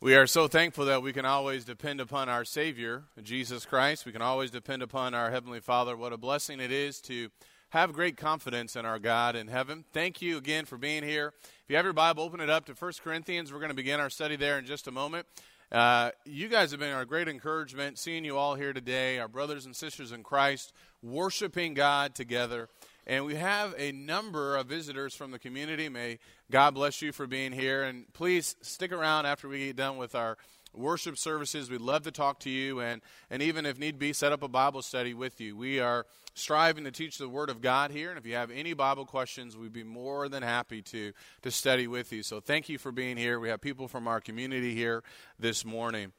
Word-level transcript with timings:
We 0.00 0.14
are 0.14 0.28
so 0.28 0.46
thankful 0.46 0.84
that 0.84 1.02
we 1.02 1.12
can 1.12 1.24
always 1.24 1.64
depend 1.64 2.00
upon 2.00 2.28
our 2.28 2.44
Savior, 2.44 3.02
Jesus 3.20 3.66
Christ. 3.66 4.06
We 4.06 4.12
can 4.12 4.22
always 4.22 4.52
depend 4.52 4.80
upon 4.80 5.12
our 5.12 5.32
Heavenly 5.32 5.58
Father. 5.58 5.96
What 5.96 6.12
a 6.12 6.16
blessing 6.16 6.60
it 6.60 6.70
is 6.70 7.00
to 7.00 7.30
have 7.70 7.92
great 7.92 8.16
confidence 8.16 8.76
in 8.76 8.86
our 8.86 9.00
God 9.00 9.34
in 9.34 9.48
heaven. 9.48 9.84
Thank 9.92 10.22
you 10.22 10.36
again 10.36 10.66
for 10.66 10.78
being 10.78 11.02
here. 11.02 11.32
If 11.42 11.64
you 11.66 11.74
have 11.74 11.84
your 11.84 11.94
Bible, 11.94 12.22
open 12.22 12.38
it 12.38 12.48
up 12.48 12.64
to 12.66 12.74
1 12.74 12.92
Corinthians. 13.02 13.52
We're 13.52 13.58
going 13.58 13.70
to 13.70 13.74
begin 13.74 13.98
our 13.98 14.08
study 14.08 14.36
there 14.36 14.56
in 14.56 14.66
just 14.66 14.86
a 14.86 14.92
moment. 14.92 15.26
Uh, 15.72 16.12
you 16.24 16.46
guys 16.46 16.70
have 16.70 16.78
been 16.78 16.94
our 16.94 17.04
great 17.04 17.26
encouragement, 17.26 17.98
seeing 17.98 18.24
you 18.24 18.38
all 18.38 18.54
here 18.54 18.72
today, 18.72 19.18
our 19.18 19.26
brothers 19.26 19.66
and 19.66 19.74
sisters 19.74 20.12
in 20.12 20.22
Christ, 20.22 20.72
worshiping 21.02 21.74
God 21.74 22.14
together. 22.14 22.68
And 23.08 23.24
we 23.24 23.36
have 23.36 23.74
a 23.78 23.90
number 23.90 24.54
of 24.56 24.66
visitors 24.66 25.14
from 25.14 25.30
the 25.30 25.38
community. 25.38 25.88
May 25.88 26.18
God 26.50 26.74
bless 26.74 27.00
you 27.00 27.10
for 27.10 27.26
being 27.26 27.52
here. 27.52 27.82
And 27.82 28.04
please 28.12 28.54
stick 28.60 28.92
around 28.92 29.24
after 29.24 29.48
we 29.48 29.66
get 29.66 29.76
done 29.76 29.96
with 29.96 30.14
our 30.14 30.36
worship 30.74 31.16
services. 31.16 31.70
We'd 31.70 31.80
love 31.80 32.02
to 32.02 32.10
talk 32.10 32.38
to 32.40 32.50
you 32.50 32.80
and, 32.80 33.00
and 33.30 33.42
even 33.42 33.64
if 33.64 33.78
need 33.78 33.98
be, 33.98 34.12
set 34.12 34.30
up 34.30 34.42
a 34.42 34.48
Bible 34.48 34.82
study 34.82 35.14
with 35.14 35.40
you. 35.40 35.56
We 35.56 35.80
are 35.80 36.04
striving 36.34 36.84
to 36.84 36.90
teach 36.90 37.16
the 37.16 37.30
Word 37.30 37.48
of 37.48 37.62
God 37.62 37.92
here. 37.92 38.10
And 38.10 38.18
if 38.18 38.26
you 38.26 38.34
have 38.34 38.50
any 38.50 38.74
Bible 38.74 39.06
questions, 39.06 39.56
we'd 39.56 39.72
be 39.72 39.84
more 39.84 40.28
than 40.28 40.42
happy 40.42 40.82
to, 40.82 41.14
to 41.40 41.50
study 41.50 41.86
with 41.86 42.12
you. 42.12 42.22
So 42.22 42.40
thank 42.40 42.68
you 42.68 42.76
for 42.76 42.92
being 42.92 43.16
here. 43.16 43.40
We 43.40 43.48
have 43.48 43.62
people 43.62 43.88
from 43.88 44.06
our 44.06 44.20
community 44.20 44.74
here 44.74 45.02
this 45.38 45.64
morning. 45.64 46.12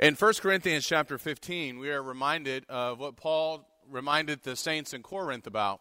In 0.00 0.14
1 0.14 0.34
Corinthians 0.40 0.84
chapter 0.84 1.18
15, 1.18 1.78
we 1.78 1.90
are 1.90 2.02
reminded 2.02 2.66
of 2.68 2.98
what 2.98 3.16
Paul 3.16 3.64
reminded 3.88 4.42
the 4.42 4.56
saints 4.56 4.92
in 4.92 5.04
Corinth 5.04 5.46
about. 5.46 5.80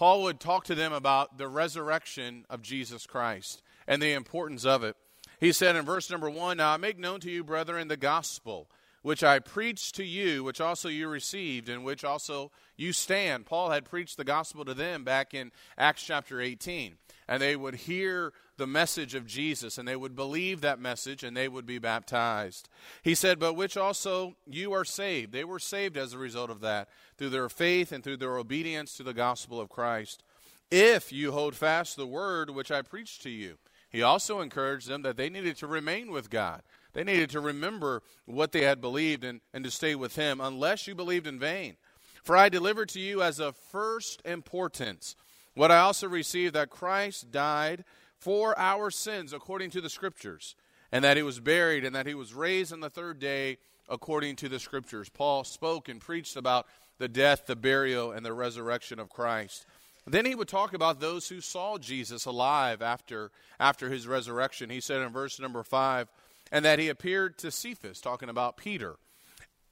Paul 0.00 0.22
would 0.22 0.40
talk 0.40 0.64
to 0.64 0.74
them 0.74 0.94
about 0.94 1.36
the 1.36 1.46
resurrection 1.46 2.46
of 2.48 2.62
Jesus 2.62 3.06
Christ 3.06 3.60
and 3.86 4.00
the 4.00 4.14
importance 4.14 4.64
of 4.64 4.82
it. 4.82 4.96
He 5.38 5.52
said 5.52 5.76
in 5.76 5.84
verse 5.84 6.08
number 6.08 6.30
one, 6.30 6.56
Now 6.56 6.72
I 6.72 6.78
make 6.78 6.98
known 6.98 7.20
to 7.20 7.30
you, 7.30 7.44
brethren, 7.44 7.88
the 7.88 7.98
gospel 7.98 8.70
which 9.02 9.22
I 9.22 9.40
preached 9.40 9.96
to 9.96 10.04
you, 10.04 10.42
which 10.42 10.58
also 10.58 10.88
you 10.88 11.06
received, 11.08 11.68
and 11.68 11.84
which 11.84 12.02
also 12.02 12.50
you 12.78 12.94
stand. 12.94 13.44
Paul 13.44 13.68
had 13.70 13.84
preached 13.84 14.16
the 14.16 14.24
gospel 14.24 14.64
to 14.64 14.72
them 14.72 15.04
back 15.04 15.34
in 15.34 15.52
Acts 15.76 16.02
chapter 16.02 16.40
18. 16.40 16.96
And 17.28 17.42
they 17.42 17.54
would 17.54 17.74
hear 17.74 18.32
the 18.60 18.66
message 18.66 19.14
of 19.14 19.26
Jesus, 19.26 19.78
and 19.78 19.88
they 19.88 19.96
would 19.96 20.14
believe 20.14 20.60
that 20.60 20.78
message, 20.78 21.24
and 21.24 21.34
they 21.34 21.48
would 21.48 21.64
be 21.64 21.78
baptized. 21.78 22.68
He 23.02 23.14
said, 23.14 23.38
But 23.38 23.54
which 23.54 23.76
also 23.76 24.36
you 24.46 24.72
are 24.72 24.84
saved. 24.84 25.32
They 25.32 25.44
were 25.44 25.58
saved 25.58 25.96
as 25.96 26.12
a 26.12 26.18
result 26.18 26.50
of 26.50 26.60
that, 26.60 26.88
through 27.16 27.30
their 27.30 27.48
faith 27.48 27.90
and 27.90 28.04
through 28.04 28.18
their 28.18 28.36
obedience 28.36 28.96
to 28.98 29.02
the 29.02 29.14
gospel 29.14 29.58
of 29.58 29.70
Christ. 29.70 30.22
If 30.70 31.10
you 31.10 31.32
hold 31.32 31.56
fast 31.56 31.96
the 31.96 32.06
word 32.06 32.50
which 32.50 32.70
I 32.70 32.82
preached 32.82 33.22
to 33.22 33.30
you. 33.30 33.56
He 33.88 34.02
also 34.02 34.40
encouraged 34.40 34.88
them 34.88 35.02
that 35.02 35.16
they 35.16 35.30
needed 35.30 35.56
to 35.56 35.66
remain 35.66 36.12
with 36.12 36.30
God. 36.30 36.62
They 36.92 37.02
needed 37.02 37.30
to 37.30 37.40
remember 37.40 38.02
what 38.26 38.52
they 38.52 38.62
had 38.62 38.80
believed 38.80 39.24
and, 39.24 39.40
and 39.52 39.64
to 39.64 39.70
stay 39.70 39.94
with 39.94 40.14
Him, 40.14 40.40
unless 40.40 40.86
you 40.86 40.94
believed 40.94 41.26
in 41.26 41.40
vain. 41.40 41.76
For 42.22 42.36
I 42.36 42.50
delivered 42.50 42.90
to 42.90 43.00
you 43.00 43.22
as 43.22 43.40
of 43.40 43.56
first 43.56 44.22
importance 44.24 45.16
what 45.54 45.72
I 45.72 45.78
also 45.78 46.08
received 46.08 46.54
that 46.54 46.70
Christ 46.70 47.30
died 47.30 47.84
for 48.20 48.58
our 48.58 48.90
sins 48.90 49.32
according 49.32 49.70
to 49.70 49.80
the 49.80 49.90
Scriptures, 49.90 50.54
and 50.92 51.04
that 51.04 51.16
He 51.16 51.22
was 51.22 51.40
buried, 51.40 51.84
and 51.84 51.94
that 51.94 52.06
He 52.06 52.14
was 52.14 52.34
raised 52.34 52.72
on 52.72 52.80
the 52.80 52.90
third 52.90 53.18
day 53.18 53.58
according 53.88 54.36
to 54.36 54.48
the 54.48 54.60
Scriptures. 54.60 55.08
Paul 55.08 55.44
spoke 55.44 55.88
and 55.88 56.00
preached 56.00 56.36
about 56.36 56.66
the 56.98 57.08
death, 57.08 57.46
the 57.46 57.56
burial, 57.56 58.12
and 58.12 58.24
the 58.24 58.32
resurrection 58.32 58.98
of 58.98 59.08
Christ. 59.08 59.66
Then 60.06 60.24
he 60.24 60.34
would 60.34 60.48
talk 60.48 60.72
about 60.72 61.00
those 61.00 61.28
who 61.28 61.40
saw 61.40 61.78
Jesus 61.78 62.24
alive 62.24 62.82
after, 62.82 63.30
after 63.58 63.90
his 63.90 64.06
resurrection. 64.06 64.70
He 64.70 64.80
said 64.80 65.02
in 65.02 65.12
verse 65.12 65.38
number 65.38 65.62
5 65.62 66.08
and 66.52 66.64
that 66.64 66.78
he 66.78 66.88
appeared 66.88 67.38
to 67.38 67.50
Cephas, 67.50 68.00
talking 68.00 68.28
about 68.28 68.56
Peter, 68.56 68.96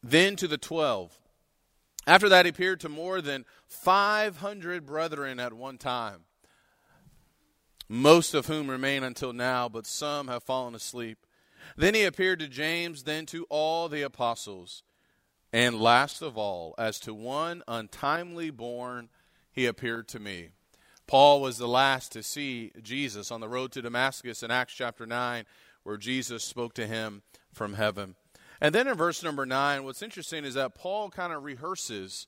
then 0.03 0.37
to 0.37 0.47
the 0.47 0.59
twelve. 0.59 1.19
After 2.07 2.29
that, 2.29 2.47
he 2.47 2.51
appeared 2.51 2.81
to 2.81 2.89
more 2.89 3.21
than 3.21 3.45
500 3.67 4.87
brethren 4.87 5.41
at 5.41 5.53
one 5.53 5.77
time, 5.77 6.21
most 7.89 8.35
of 8.35 8.47
whom 8.47 8.71
remain 8.71 9.03
until 9.03 9.33
now, 9.33 9.69
but 9.69 9.87
some 9.87 10.29
have 10.29 10.43
fallen 10.43 10.75
asleep. 10.75 11.19
Then 11.77 11.95
he 11.95 12.05
appeared 12.05 12.41
to 12.41 12.49
James, 12.49 13.05
then 13.05 13.27
to 13.27 13.47
all 13.49 13.89
the 13.89 14.03
apostles. 14.03 14.83
And 15.53 15.81
last 15.81 16.23
of 16.23 16.37
all, 16.37 16.75
as 16.79 17.01
to 17.01 17.15
one 17.15 17.63
untimely 17.67 18.51
born, 18.51 19.09
he 19.51 19.67
appeared 19.67 20.09
to 20.09 20.21
me. 20.21 20.51
Paul 21.07 21.41
was 21.41 21.57
the 21.57 21.69
last 21.69 22.13
to 22.13 22.23
see 22.23 22.71
Jesus 22.83 23.31
on 23.31 23.41
the 23.41 23.49
road 23.49 23.73
to 23.73 23.83
Damascus 23.83 24.43
in 24.43 24.51
Acts 24.51 24.75
chapter 24.75 25.07
9 25.07 25.45
where 25.89 25.97
Jesus 25.97 26.45
spoke 26.45 26.75
to 26.75 26.87
him 26.87 27.23
from 27.51 27.73
heaven. 27.73 28.15
And 28.61 28.75
then 28.75 28.87
in 28.87 28.95
verse 28.95 29.23
number 29.23 29.47
9, 29.47 29.85
what's 29.85 30.03
interesting 30.03 30.45
is 30.45 30.53
that 30.53 30.75
Paul 30.75 31.09
kind 31.09 31.33
of 31.33 31.45
rehearses 31.45 32.27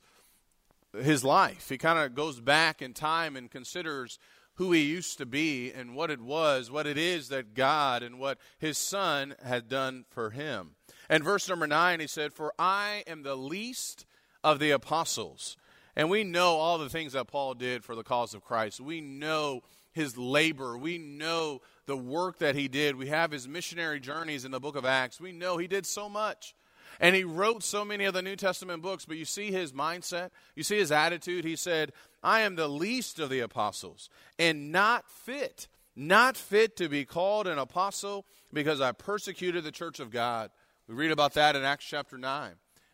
his 0.98 1.24
life. 1.24 1.68
He 1.68 1.76
kind 1.76 1.98
of 1.98 2.14
goes 2.14 2.40
back 2.40 2.80
in 2.80 2.94
time 2.94 3.36
and 3.36 3.50
considers 3.50 4.18
who 4.54 4.72
he 4.72 4.82
used 4.82 5.18
to 5.18 5.26
be 5.26 5.72
and 5.72 5.94
what 5.94 6.10
it 6.10 6.20
was, 6.20 6.70
what 6.70 6.86
it 6.86 6.98
is 6.98 7.28
that 7.28 7.54
God 7.54 8.02
and 8.02 8.18
what 8.18 8.38
his 8.58 8.76
son 8.76 9.34
had 9.44 9.68
done 9.68 10.04
for 10.10 10.30
him. 10.30 10.72
And 11.08 11.24
verse 11.24 11.48
number 11.48 11.66
9, 11.66 12.00
he 12.00 12.06
said, 12.06 12.32
For 12.32 12.52
I 12.58 13.04
am 13.06 13.22
the 13.22 13.36
least 13.36 14.06
of 14.44 14.58
the 14.58 14.70
apostles. 14.70 15.56
And 15.96 16.08
we 16.08 16.24
know 16.24 16.56
all 16.56 16.78
the 16.78 16.88
things 16.88 17.14
that 17.14 17.26
Paul 17.26 17.54
did 17.54 17.84
for 17.84 17.94
the 17.94 18.04
cause 18.04 18.34
of 18.34 18.44
Christ. 18.44 18.80
We 18.80 19.00
know 19.00 19.62
his 19.92 20.16
labor. 20.16 20.78
We 20.78 20.98
know 20.98 21.62
the 21.86 21.96
work 21.96 22.38
that 22.38 22.54
he 22.54 22.68
did. 22.68 22.96
We 22.96 23.08
have 23.08 23.32
his 23.32 23.48
missionary 23.48 23.98
journeys 23.98 24.44
in 24.44 24.50
the 24.50 24.60
book 24.60 24.76
of 24.76 24.84
Acts. 24.84 25.20
We 25.20 25.32
know 25.32 25.58
he 25.58 25.66
did 25.66 25.86
so 25.86 26.08
much. 26.08 26.54
And 26.98 27.14
he 27.14 27.24
wrote 27.24 27.62
so 27.62 27.84
many 27.84 28.04
of 28.04 28.14
the 28.14 28.22
New 28.22 28.36
Testament 28.36 28.82
books, 28.82 29.04
but 29.04 29.16
you 29.16 29.24
see 29.24 29.52
his 29.52 29.72
mindset, 29.72 30.30
you 30.54 30.62
see 30.62 30.78
his 30.78 30.90
attitude. 30.90 31.44
He 31.44 31.56
said, 31.56 31.92
I 32.22 32.40
am 32.40 32.56
the 32.56 32.68
least 32.68 33.18
of 33.18 33.30
the 33.30 33.40
apostles 33.40 34.10
and 34.38 34.72
not 34.72 35.08
fit, 35.08 35.68
not 35.94 36.36
fit 36.36 36.76
to 36.76 36.88
be 36.88 37.04
called 37.04 37.46
an 37.46 37.58
apostle 37.58 38.26
because 38.52 38.80
I 38.80 38.92
persecuted 38.92 39.64
the 39.64 39.70
church 39.70 40.00
of 40.00 40.10
God. 40.10 40.50
We 40.88 40.94
read 40.94 41.12
about 41.12 41.34
that 41.34 41.54
in 41.54 41.62
Acts 41.62 41.84
chapter 41.84 42.18
9, 42.18 42.50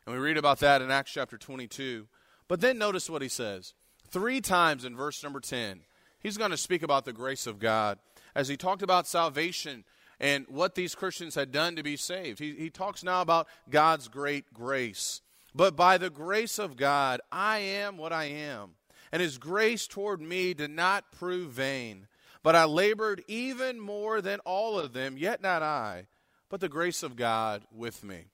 and 0.07 0.15
we 0.15 0.21
read 0.21 0.37
about 0.37 0.59
that 0.61 0.83
in 0.83 0.91
Acts 0.91 1.13
chapter 1.13 1.39
22. 1.39 2.07
But 2.49 2.61
then 2.61 2.79
notice 2.79 3.09
what 3.09 3.23
he 3.23 3.29
says. 3.29 3.75
Three 4.11 4.41
times 4.41 4.85
in 4.85 4.95
verse 4.95 5.23
number 5.23 5.41
10, 5.41 5.81
he's 6.21 6.37
going 6.37 6.51
to 6.51 6.57
speak 6.57 6.83
about 6.83 7.05
the 7.05 7.13
grace 7.13 7.47
of 7.47 7.59
God 7.59 7.99
as 8.35 8.49
he 8.49 8.57
talked 8.57 8.83
about 8.83 9.07
salvation 9.07 9.85
and 10.19 10.47
what 10.49 10.75
these 10.75 10.95
Christians 10.95 11.35
had 11.35 11.53
done 11.53 11.77
to 11.77 11.83
be 11.83 11.97
saved. 11.97 12.39
He, 12.39 12.53
he 12.53 12.71
talks 12.71 13.05
now 13.05 13.21
about 13.21 13.49
God's 13.69 14.09
great 14.09 14.53
grace. 14.55 15.21
But 15.55 15.77
by 15.77 15.99
the 15.99 16.11
grace 16.11 16.59
of 16.59 16.77
God, 16.77 17.21
I 17.33 17.59
am 17.59 17.97
what 17.97 18.13
I 18.13 18.25
am. 18.25 18.73
And 19.13 19.23
his 19.23 19.39
grace 19.39 19.87
toward 19.87 20.21
me 20.21 20.53
did 20.55 20.71
not 20.71 21.13
prove 21.13 21.51
vain. 21.53 22.09
But 22.43 22.55
I 22.55 22.65
labored 22.65 23.25
even 23.27 23.81
more 23.81 24.21
than 24.21 24.41
all 24.41 24.79
of 24.79 24.93
them, 24.93 25.17
yet 25.19 25.43
not 25.43 25.63
I, 25.63 26.07
but 26.49 26.61
the 26.61 26.69
grace 26.69 27.03
of 27.03 27.17
God 27.17 27.65
with 27.73 28.05
me. 28.05 28.27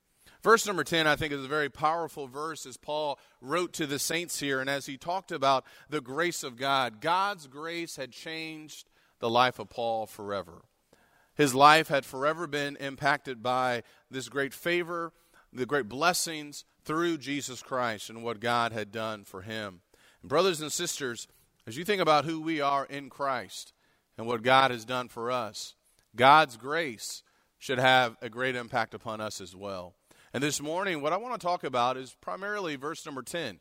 Verse 0.43 0.67
number 0.67 0.83
10, 0.83 1.07
I 1.07 1.15
think, 1.15 1.33
is 1.33 1.45
a 1.45 1.49
very 1.49 1.71
powerful 1.71 2.27
verse 2.27 2.67
as 2.67 2.77
Paul 2.77 3.19
wrote 3.41 3.73
to 3.75 3.87
the 3.87 3.99
saints 3.99 4.41
here. 4.41 4.61
And 4.61 4.69
as 4.69 4.87
he 4.87 4.97
talked 4.97 5.31
about 5.31 5.65
the 5.89 6.01
grace 6.01 6.43
of 6.43 6.57
God, 6.57 7.01
God's 7.01 7.47
grace 7.47 7.97
had 7.97 8.11
changed 8.11 8.91
the 9.21 9.31
life 9.31 9.61
of 9.61 9.71
Paul 9.71 10.07
forever. 10.07 10.63
His 11.35 11.55
life 11.55 11.89
had 11.89 12.05
forever 12.05 12.47
been 12.47 12.77
impacted 12.77 13.43
by 13.43 13.83
this 14.11 14.29
great 14.29 14.53
favor, 14.53 15.13
the 15.53 15.67
great 15.67 15.89
blessings 15.89 16.65
through 16.85 17.19
Jesus 17.19 17.63
Christ 17.63 18.11
and 18.11 18.23
what 18.23 18.41
God 18.41 18.73
had 18.73 18.93
done 18.93 19.25
for 19.25 19.43
him. 19.43 19.81
And 20.21 20.29
brothers 20.29 20.61
and 20.61 20.73
sisters, 20.73 21.29
as 21.67 21.77
you 21.77 21.85
think 21.85 22.03
about 22.03 22.25
who 22.25 22.41
we 22.41 22.61
are 22.61 22.85
in 22.85 23.09
Christ 23.09 23.73
and 24.19 24.27
what 24.27 24.43
God 24.43 24.71
has 24.71 24.85
done 24.85 25.09
for 25.09 25.31
us, 25.31 25.75
God's 26.15 26.57
grace 26.57 27.23
should 27.59 27.79
have 27.79 28.17
a 28.21 28.29
great 28.29 28.57
impact 28.57 28.93
upon 28.93 29.21
us 29.21 29.41
as 29.41 29.55
well. 29.55 29.95
And 30.35 30.43
this 30.43 30.61
morning, 30.61 31.01
what 31.01 31.13
I 31.13 31.19
want 31.19 31.39
to 31.41 31.45
talk 31.45 31.63
about 31.63 31.97
is 31.97 32.17
primarily 32.21 32.77
verse 32.77 33.07
number 33.07 33.23
10 33.23 33.61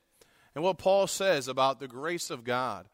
and 0.55 0.63
what 0.63 0.77
Paul 0.77 1.07
says 1.07 1.47
about 1.47 1.79
the 1.79 1.87
grace 1.87 2.29
of 2.29 2.43
God. 2.43 2.87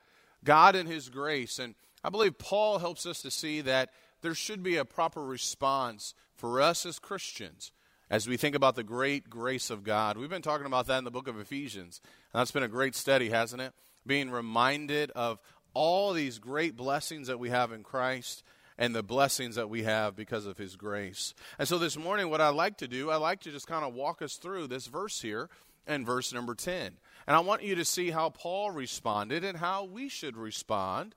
God 0.44 0.75
and 0.75 0.88
His 0.88 1.10
grace. 1.10 1.60
And 1.60 1.75
I 2.04 2.10
believe 2.10 2.38
Paul 2.38 2.80
helps 2.80 3.06
us 3.06 3.22
to 3.22 3.31
see 3.31 3.62
that 3.62 3.90
there 4.22 4.36
should 4.36 4.64
be 4.64 4.78
a 4.78 4.86
proper 4.86 5.24
response 5.24 6.14
for 6.36 6.62
us 6.62 6.86
as 6.86 7.00
Christians 7.00 7.72
as 8.10 8.28
we 8.28 8.38
think 8.38 8.56
about 8.56 8.75
the 8.75 8.84
great 8.84 9.30
grace 9.30 9.69
of 9.69 9.84
God. 9.84 10.18
We've 10.18 10.30
been 10.30 10.42
talking 10.42 10.66
about 10.66 10.88
that 10.88 11.00
in 11.00 11.04
the 11.04 11.12
book 11.12 11.28
of 11.28 11.40
Ephesians, 11.40 12.02
and 12.34 12.40
that's 12.40 12.52
been 12.52 12.64
a 12.64 12.69
great 12.69 12.96
study, 12.96 13.30
hasn't 13.30 13.62
it? 13.62 13.74
Being 14.06 14.30
reminded 14.30 15.12
of 15.12 15.40
all 15.74 16.14
these 16.14 16.40
great 16.40 16.78
blessings 16.78 17.28
that 17.28 17.40
we 17.40 17.50
have 17.50 17.72
in 17.72 17.84
Christ 17.84 18.44
and 18.78 18.96
the 18.96 19.04
blessings 19.04 19.56
that 19.56 19.69
we 19.69 19.84
have 19.84 20.16
because 20.16 20.46
of 20.46 20.58
his 20.58 20.75
grace. 20.75 21.34
And 21.60 21.68
so 21.68 21.78
this 21.78 21.98
morning, 21.98 22.30
what 22.30 22.42
I 22.42 22.50
like 22.50 22.78
to 22.78 22.88
do, 22.88 23.10
I 23.10 23.18
like 23.18 23.42
to 23.42 23.52
just 23.52 23.68
kind 23.68 23.84
of 23.84 23.94
walk 23.94 24.22
us 24.22 24.36
through 24.36 24.68
this 24.68 24.88
verse 24.88 25.22
here 25.22 25.50
and 25.86 26.06
verse 26.06 26.34
number 26.34 26.56
10. 26.56 26.94
And 27.28 27.36
I 27.36 27.40
want 27.40 27.63
you 27.63 27.75
to 27.75 27.86
see 27.86 28.12
how 28.12 28.30
Paul 28.30 28.72
responded 28.72 29.44
and 29.44 29.58
how 29.58 29.84
we 29.84 30.10
should 30.10 30.38
respond 30.38 31.16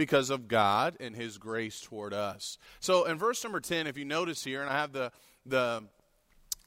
because 0.00 0.30
of 0.30 0.48
God 0.48 0.96
and 0.98 1.14
his 1.14 1.36
grace 1.36 1.78
toward 1.78 2.14
us. 2.14 2.56
So 2.80 3.04
in 3.04 3.18
verse 3.18 3.44
number 3.44 3.60
10, 3.60 3.86
if 3.86 3.98
you 3.98 4.06
notice 4.06 4.42
here, 4.42 4.62
and 4.62 4.70
I 4.70 4.78
have 4.78 4.92
the, 4.92 5.12
the, 5.44 5.82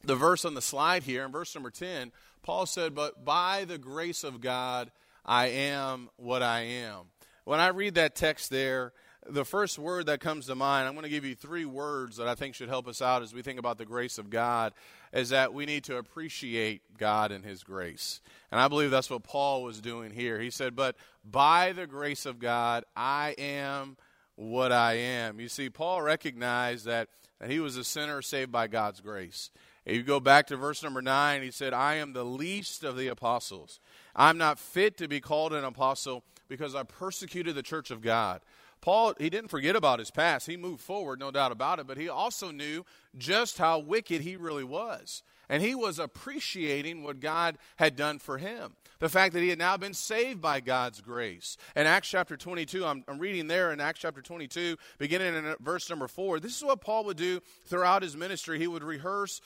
the 0.04 0.14
verse 0.14 0.46
on 0.46 0.54
the 0.54 0.62
slide 0.62 1.02
here, 1.02 1.26
in 1.26 1.32
verse 1.32 1.56
number 1.56 1.72
10, 1.72 2.12
Paul 2.44 2.68
said, 2.68 2.94
But 2.94 3.26
by 3.26 3.66
the 3.66 3.80
grace 3.80 4.24
of 4.24 4.40
God, 4.40 4.92
I 5.26 5.48
am 5.48 6.10
what 6.16 6.44
I 6.44 6.60
am. 6.60 7.06
When 7.44 7.60
I 7.60 7.70
read 7.70 7.96
that 7.96 8.14
text 8.14 8.52
there, 8.52 8.94
the 9.30 9.46
first 9.46 9.80
word 9.80 10.08
that 10.08 10.20
comes 10.20 10.48
to 10.48 10.56
mind, 10.56 10.88
I'm 10.88 10.94
going 10.94 11.04
to 11.04 11.10
give 11.10 11.26
you 11.26 11.36
three 11.36 11.66
words 11.66 12.18
that 12.18 12.28
I 12.28 12.36
think 12.36 12.56
should 12.56 12.70
help 12.70 12.88
us 12.88 13.02
out 13.02 13.22
as 13.22 13.34
we 13.34 13.42
think 13.42 13.60
about 13.60 13.78
the 13.78 13.86
grace 13.86 14.18
of 14.18 14.30
God, 14.30 14.74
is 15.12 15.30
that 15.30 15.54
we 15.54 15.66
need 15.66 15.84
to 15.86 15.98
appreciate 15.98 16.82
God 16.98 17.32
and 17.32 17.46
His 17.46 17.64
grace. 17.64 18.22
And 18.52 18.60
I 18.60 18.68
believe 18.68 18.92
that's 18.92 19.10
what 19.10 19.24
Paul 19.24 19.64
was 19.64 19.80
doing 19.80 20.12
here. 20.12 20.40
He 20.40 20.50
said, 20.50 20.76
But 20.76 20.96
by 21.24 21.72
the 21.72 21.88
grace 21.88 22.26
of 22.26 22.40
God, 22.40 22.84
I 22.96 23.36
am 23.38 23.98
what 24.36 24.72
I 24.72 24.94
am. 24.94 25.40
You 25.40 25.48
see, 25.48 25.70
Paul 25.70 26.02
recognized 26.02 26.86
that, 26.86 27.10
that 27.40 27.50
he 27.50 27.60
was 27.60 27.78
a 27.78 27.84
sinner 27.84 28.22
saved 28.22 28.52
by 28.52 28.68
God's 28.68 29.02
grace. 29.02 29.52
If 29.86 29.96
you 29.96 30.04
go 30.04 30.20
back 30.20 30.48
to 30.48 30.56
verse 30.56 30.82
number 30.82 31.02
9, 31.02 31.42
he 31.42 31.52
said, 31.52 31.74
I 31.74 31.96
am 31.96 32.14
the 32.14 32.24
least 32.24 32.84
of 32.84 32.98
the 32.98 33.08
apostles. 33.08 33.80
I'm 34.16 34.38
not 34.38 34.58
fit 34.58 34.98
to 34.98 35.08
be 35.08 35.20
called 35.20 35.54
an 35.54 35.66
apostle 35.66 36.24
because 36.48 36.74
I 36.74 36.84
persecuted 36.84 37.56
the 37.56 37.64
church 37.64 37.92
of 37.92 38.02
God. 38.02 38.42
Paul, 38.84 39.14
he 39.18 39.30
didn't 39.30 39.50
forget 39.50 39.78
about 39.78 40.00
his 40.00 40.12
past. 40.12 40.46
He 40.46 40.58
moved 40.58 40.82
forward, 40.82 41.18
no 41.18 41.32
doubt 41.32 41.54
about 41.54 41.80
it, 41.80 41.88
but 41.88 41.98
he 41.98 42.10
also 42.10 42.52
knew 42.52 42.84
just 43.18 43.58
how 43.58 43.80
wicked 43.80 44.20
he 44.20 44.36
really 44.36 44.66
was. 44.66 45.24
And 45.48 45.64
he 45.64 45.74
was 45.74 46.00
appreciating 46.00 47.02
what 47.02 47.22
God 47.22 47.58
had 47.78 47.96
done 47.96 48.20
for 48.20 48.38
him. 48.38 48.74
The 49.00 49.08
fact 49.08 49.36
that 49.36 49.40
he 49.42 49.48
had 49.48 49.58
now 49.58 49.78
been 49.78 49.94
saved 49.94 50.42
by 50.42 50.60
God's 50.60 51.00
grace. 51.00 51.56
In 51.78 51.88
Acts 51.88 52.10
chapter 52.10 52.36
22, 52.36 52.86
I'm, 52.86 53.06
I'm 53.08 53.20
reading 53.20 53.48
there 53.48 53.72
in 53.72 53.80
Acts 53.80 54.02
chapter 54.02 54.22
22, 54.22 54.76
beginning 54.98 55.34
in 55.34 55.46
uh, 55.46 55.56
verse 55.62 55.90
number 55.90 56.10
4. 56.10 56.42
This 56.42 56.58
is 56.58 56.64
what 56.64 56.82
Paul 56.82 57.06
would 57.06 57.16
do 57.16 57.40
throughout 57.66 58.04
his 58.04 58.18
ministry. 58.18 58.60
He 58.60 58.68
would 58.68 58.84
rehearse 58.84 59.40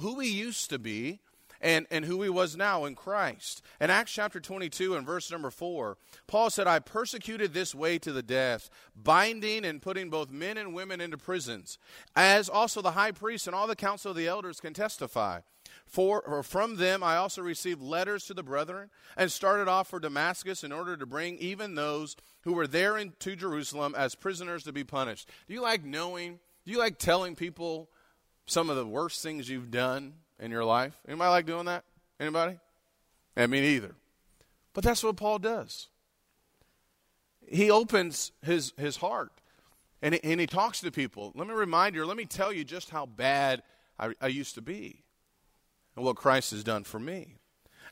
who 0.00 0.20
he 0.20 0.30
used 0.30 0.68
to 0.68 0.78
be, 0.78 1.20
and, 1.62 1.86
and 1.90 2.04
who 2.04 2.20
he 2.22 2.28
was 2.28 2.56
now 2.56 2.84
in 2.84 2.94
Christ. 2.94 3.62
In 3.80 3.88
Acts 3.88 4.12
chapter 4.12 4.40
22 4.40 4.96
and 4.96 5.06
verse 5.06 5.30
number 5.30 5.50
4, 5.50 5.96
Paul 6.26 6.50
said, 6.50 6.66
I 6.66 6.80
persecuted 6.80 7.54
this 7.54 7.74
way 7.74 7.98
to 8.00 8.12
the 8.12 8.22
death, 8.22 8.68
binding 8.94 9.64
and 9.64 9.80
putting 9.80 10.10
both 10.10 10.30
men 10.30 10.58
and 10.58 10.74
women 10.74 11.00
into 11.00 11.16
prisons, 11.16 11.78
as 12.16 12.48
also 12.48 12.82
the 12.82 12.92
high 12.92 13.12
priest 13.12 13.46
and 13.46 13.54
all 13.54 13.66
the 13.66 13.76
council 13.76 14.10
of 14.10 14.16
the 14.16 14.26
elders 14.26 14.60
can 14.60 14.74
testify. 14.74 15.40
For 15.86 16.42
from 16.42 16.76
them 16.76 17.02
I 17.02 17.16
also 17.16 17.42
received 17.42 17.80
letters 17.80 18.24
to 18.26 18.34
the 18.34 18.42
brethren 18.42 18.90
and 19.16 19.30
started 19.30 19.68
off 19.68 19.88
for 19.88 20.00
Damascus 20.00 20.64
in 20.64 20.72
order 20.72 20.96
to 20.96 21.06
bring 21.06 21.38
even 21.38 21.74
those 21.74 22.16
who 22.42 22.54
were 22.54 22.66
there 22.66 22.98
into 22.98 23.36
Jerusalem 23.36 23.94
as 23.96 24.14
prisoners 24.14 24.64
to 24.64 24.72
be 24.72 24.84
punished. 24.84 25.28
Do 25.46 25.54
you 25.54 25.60
like 25.60 25.84
knowing? 25.84 26.40
Do 26.64 26.72
you 26.72 26.78
like 26.78 26.98
telling 26.98 27.36
people 27.36 27.90
some 28.46 28.70
of 28.70 28.76
the 28.76 28.86
worst 28.86 29.22
things 29.22 29.48
you've 29.48 29.70
done? 29.70 30.14
In 30.42 30.50
your 30.50 30.64
life? 30.64 30.94
Anybody 31.08 31.30
like 31.30 31.46
doing 31.46 31.64
that? 31.66 31.84
Anybody? 32.20 32.58
I 33.36 33.46
mean, 33.46 33.64
either. 33.64 33.94
But 34.74 34.84
that's 34.84 35.02
what 35.02 35.16
Paul 35.16 35.38
does. 35.38 35.88
He 37.48 37.70
opens 37.70 38.32
his, 38.42 38.72
his 38.76 38.96
heart 38.96 39.32
and 40.02 40.14
he, 40.14 40.24
and 40.24 40.40
he 40.40 40.46
talks 40.46 40.80
to 40.80 40.90
people. 40.90 41.32
Let 41.34 41.46
me 41.46 41.54
remind 41.54 41.94
you, 41.94 42.04
let 42.04 42.16
me 42.16 42.24
tell 42.24 42.52
you 42.52 42.64
just 42.64 42.90
how 42.90 43.06
bad 43.06 43.62
I, 43.98 44.14
I 44.20 44.26
used 44.26 44.54
to 44.56 44.62
be 44.62 45.04
and 45.96 46.04
what 46.04 46.16
Christ 46.16 46.50
has 46.50 46.64
done 46.64 46.84
for 46.84 46.98
me. 46.98 47.38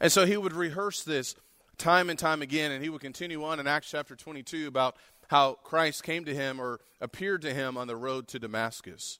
And 0.01 0.11
so 0.11 0.27
he 0.27 0.37
would 0.37 0.53
rehearse 0.53 1.05
this 1.05 1.35
time 1.79 2.11
and 2.11 2.19
time 2.19 2.43
again, 2.43 2.73
and 2.73 2.83
he 2.83 2.91
would 2.91 3.01
continue 3.01 3.45
on 3.45 3.61
in 3.61 3.67
Acts 3.67 3.91
chapter 3.91 4.17
22 4.17 4.67
about 4.67 4.97
how 5.29 5.55
Christ 5.63 6.03
came 6.03 6.25
to 6.25 6.35
him 6.35 6.61
or 6.61 6.81
appeared 7.01 7.43
to 7.43 7.55
him 7.55 7.77
on 7.77 7.87
the 7.87 7.97
road 7.97 8.29
to 8.29 8.39
Damascus. 8.39 9.19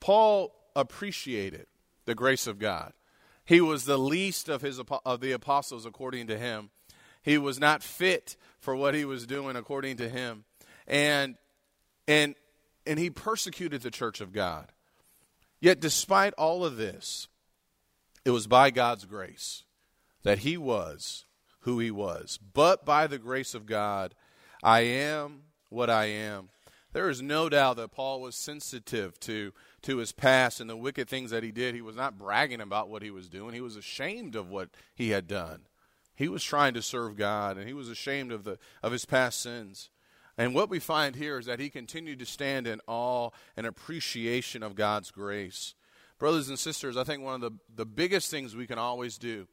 Paul 0.00 0.54
appreciated 0.76 1.66
the 2.08 2.14
grace 2.14 2.46
of 2.46 2.58
God. 2.58 2.94
He 3.44 3.60
was 3.60 3.84
the 3.84 3.98
least 3.98 4.48
of 4.48 4.62
his 4.62 4.80
of 5.04 5.20
the 5.20 5.32
apostles 5.32 5.84
according 5.84 6.26
to 6.28 6.38
him. 6.38 6.70
He 7.22 7.36
was 7.36 7.60
not 7.60 7.82
fit 7.82 8.34
for 8.58 8.74
what 8.74 8.94
he 8.94 9.04
was 9.04 9.26
doing 9.26 9.56
according 9.56 9.98
to 9.98 10.08
him. 10.08 10.44
And 10.86 11.36
and 12.08 12.34
and 12.86 12.98
he 12.98 13.10
persecuted 13.10 13.82
the 13.82 13.90
church 13.90 14.22
of 14.22 14.32
God. 14.32 14.72
Yet 15.60 15.80
despite 15.80 16.32
all 16.38 16.64
of 16.64 16.78
this, 16.78 17.28
it 18.24 18.30
was 18.30 18.46
by 18.46 18.70
God's 18.70 19.04
grace 19.04 19.64
that 20.22 20.38
he 20.38 20.56
was 20.56 21.26
who 21.60 21.78
he 21.78 21.90
was. 21.90 22.38
But 22.54 22.86
by 22.86 23.06
the 23.06 23.18
grace 23.18 23.54
of 23.54 23.66
God, 23.66 24.14
I 24.62 24.80
am 24.80 25.42
what 25.68 25.90
I 25.90 26.06
am. 26.06 26.48
There 26.94 27.10
is 27.10 27.20
no 27.20 27.50
doubt 27.50 27.76
that 27.76 27.92
Paul 27.92 28.22
was 28.22 28.34
sensitive 28.34 29.20
to 29.20 29.52
to 29.82 29.98
his 29.98 30.12
past 30.12 30.60
and 30.60 30.68
the 30.68 30.76
wicked 30.76 31.08
things 31.08 31.30
that 31.30 31.42
he 31.42 31.52
did. 31.52 31.74
He 31.74 31.80
was 31.80 31.96
not 31.96 32.18
bragging 32.18 32.60
about 32.60 32.88
what 32.88 33.02
he 33.02 33.10
was 33.10 33.28
doing. 33.28 33.54
He 33.54 33.60
was 33.60 33.76
ashamed 33.76 34.34
of 34.34 34.50
what 34.50 34.70
he 34.94 35.10
had 35.10 35.26
done. 35.26 35.62
He 36.14 36.28
was 36.28 36.42
trying 36.42 36.74
to 36.74 36.82
serve 36.82 37.16
God 37.16 37.56
and 37.56 37.66
he 37.66 37.74
was 37.74 37.88
ashamed 37.88 38.32
of 38.32 38.44
the 38.44 38.58
of 38.82 38.92
his 38.92 39.04
past 39.04 39.40
sins. 39.40 39.90
And 40.36 40.54
what 40.54 40.70
we 40.70 40.78
find 40.78 41.16
here 41.16 41.38
is 41.38 41.46
that 41.46 41.60
he 41.60 41.68
continued 41.68 42.20
to 42.20 42.26
stand 42.26 42.66
in 42.66 42.80
awe 42.86 43.30
and 43.56 43.66
appreciation 43.66 44.62
of 44.62 44.76
God's 44.76 45.10
grace. 45.10 45.74
Brothers 46.18 46.48
and 46.48 46.58
sisters, 46.58 46.96
I 46.96 47.04
think 47.04 47.22
one 47.22 47.34
of 47.34 47.40
the, 47.40 47.52
the 47.74 47.86
biggest 47.86 48.30
things 48.30 48.54
we 48.54 48.66
can 48.66 48.78
always 48.78 49.18
do 49.18 49.46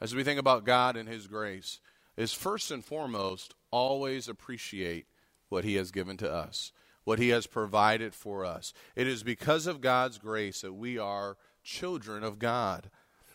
as 0.00 0.14
we 0.14 0.24
think 0.24 0.38
about 0.38 0.64
God 0.64 0.96
and 0.96 1.08
his 1.08 1.26
grace 1.26 1.80
is 2.16 2.32
first 2.32 2.70
and 2.70 2.84
foremost 2.84 3.54
always 3.70 4.28
appreciate 4.28 5.06
what 5.48 5.64
he 5.64 5.74
has 5.74 5.90
given 5.90 6.16
to 6.18 6.32
us 6.32 6.72
what 7.04 7.18
He 7.18 7.30
has 7.30 7.46
provided 7.46 8.14
for 8.14 8.44
us. 8.44 8.72
It 8.96 9.06
is 9.06 9.22
because 9.22 9.66
of 9.66 9.80
God's 9.80 10.18
grace 10.18 10.60
that 10.60 10.74
we 10.74 10.98
are 10.98 11.36
children 11.62 12.24
of 12.24 12.38
God. 12.38 12.90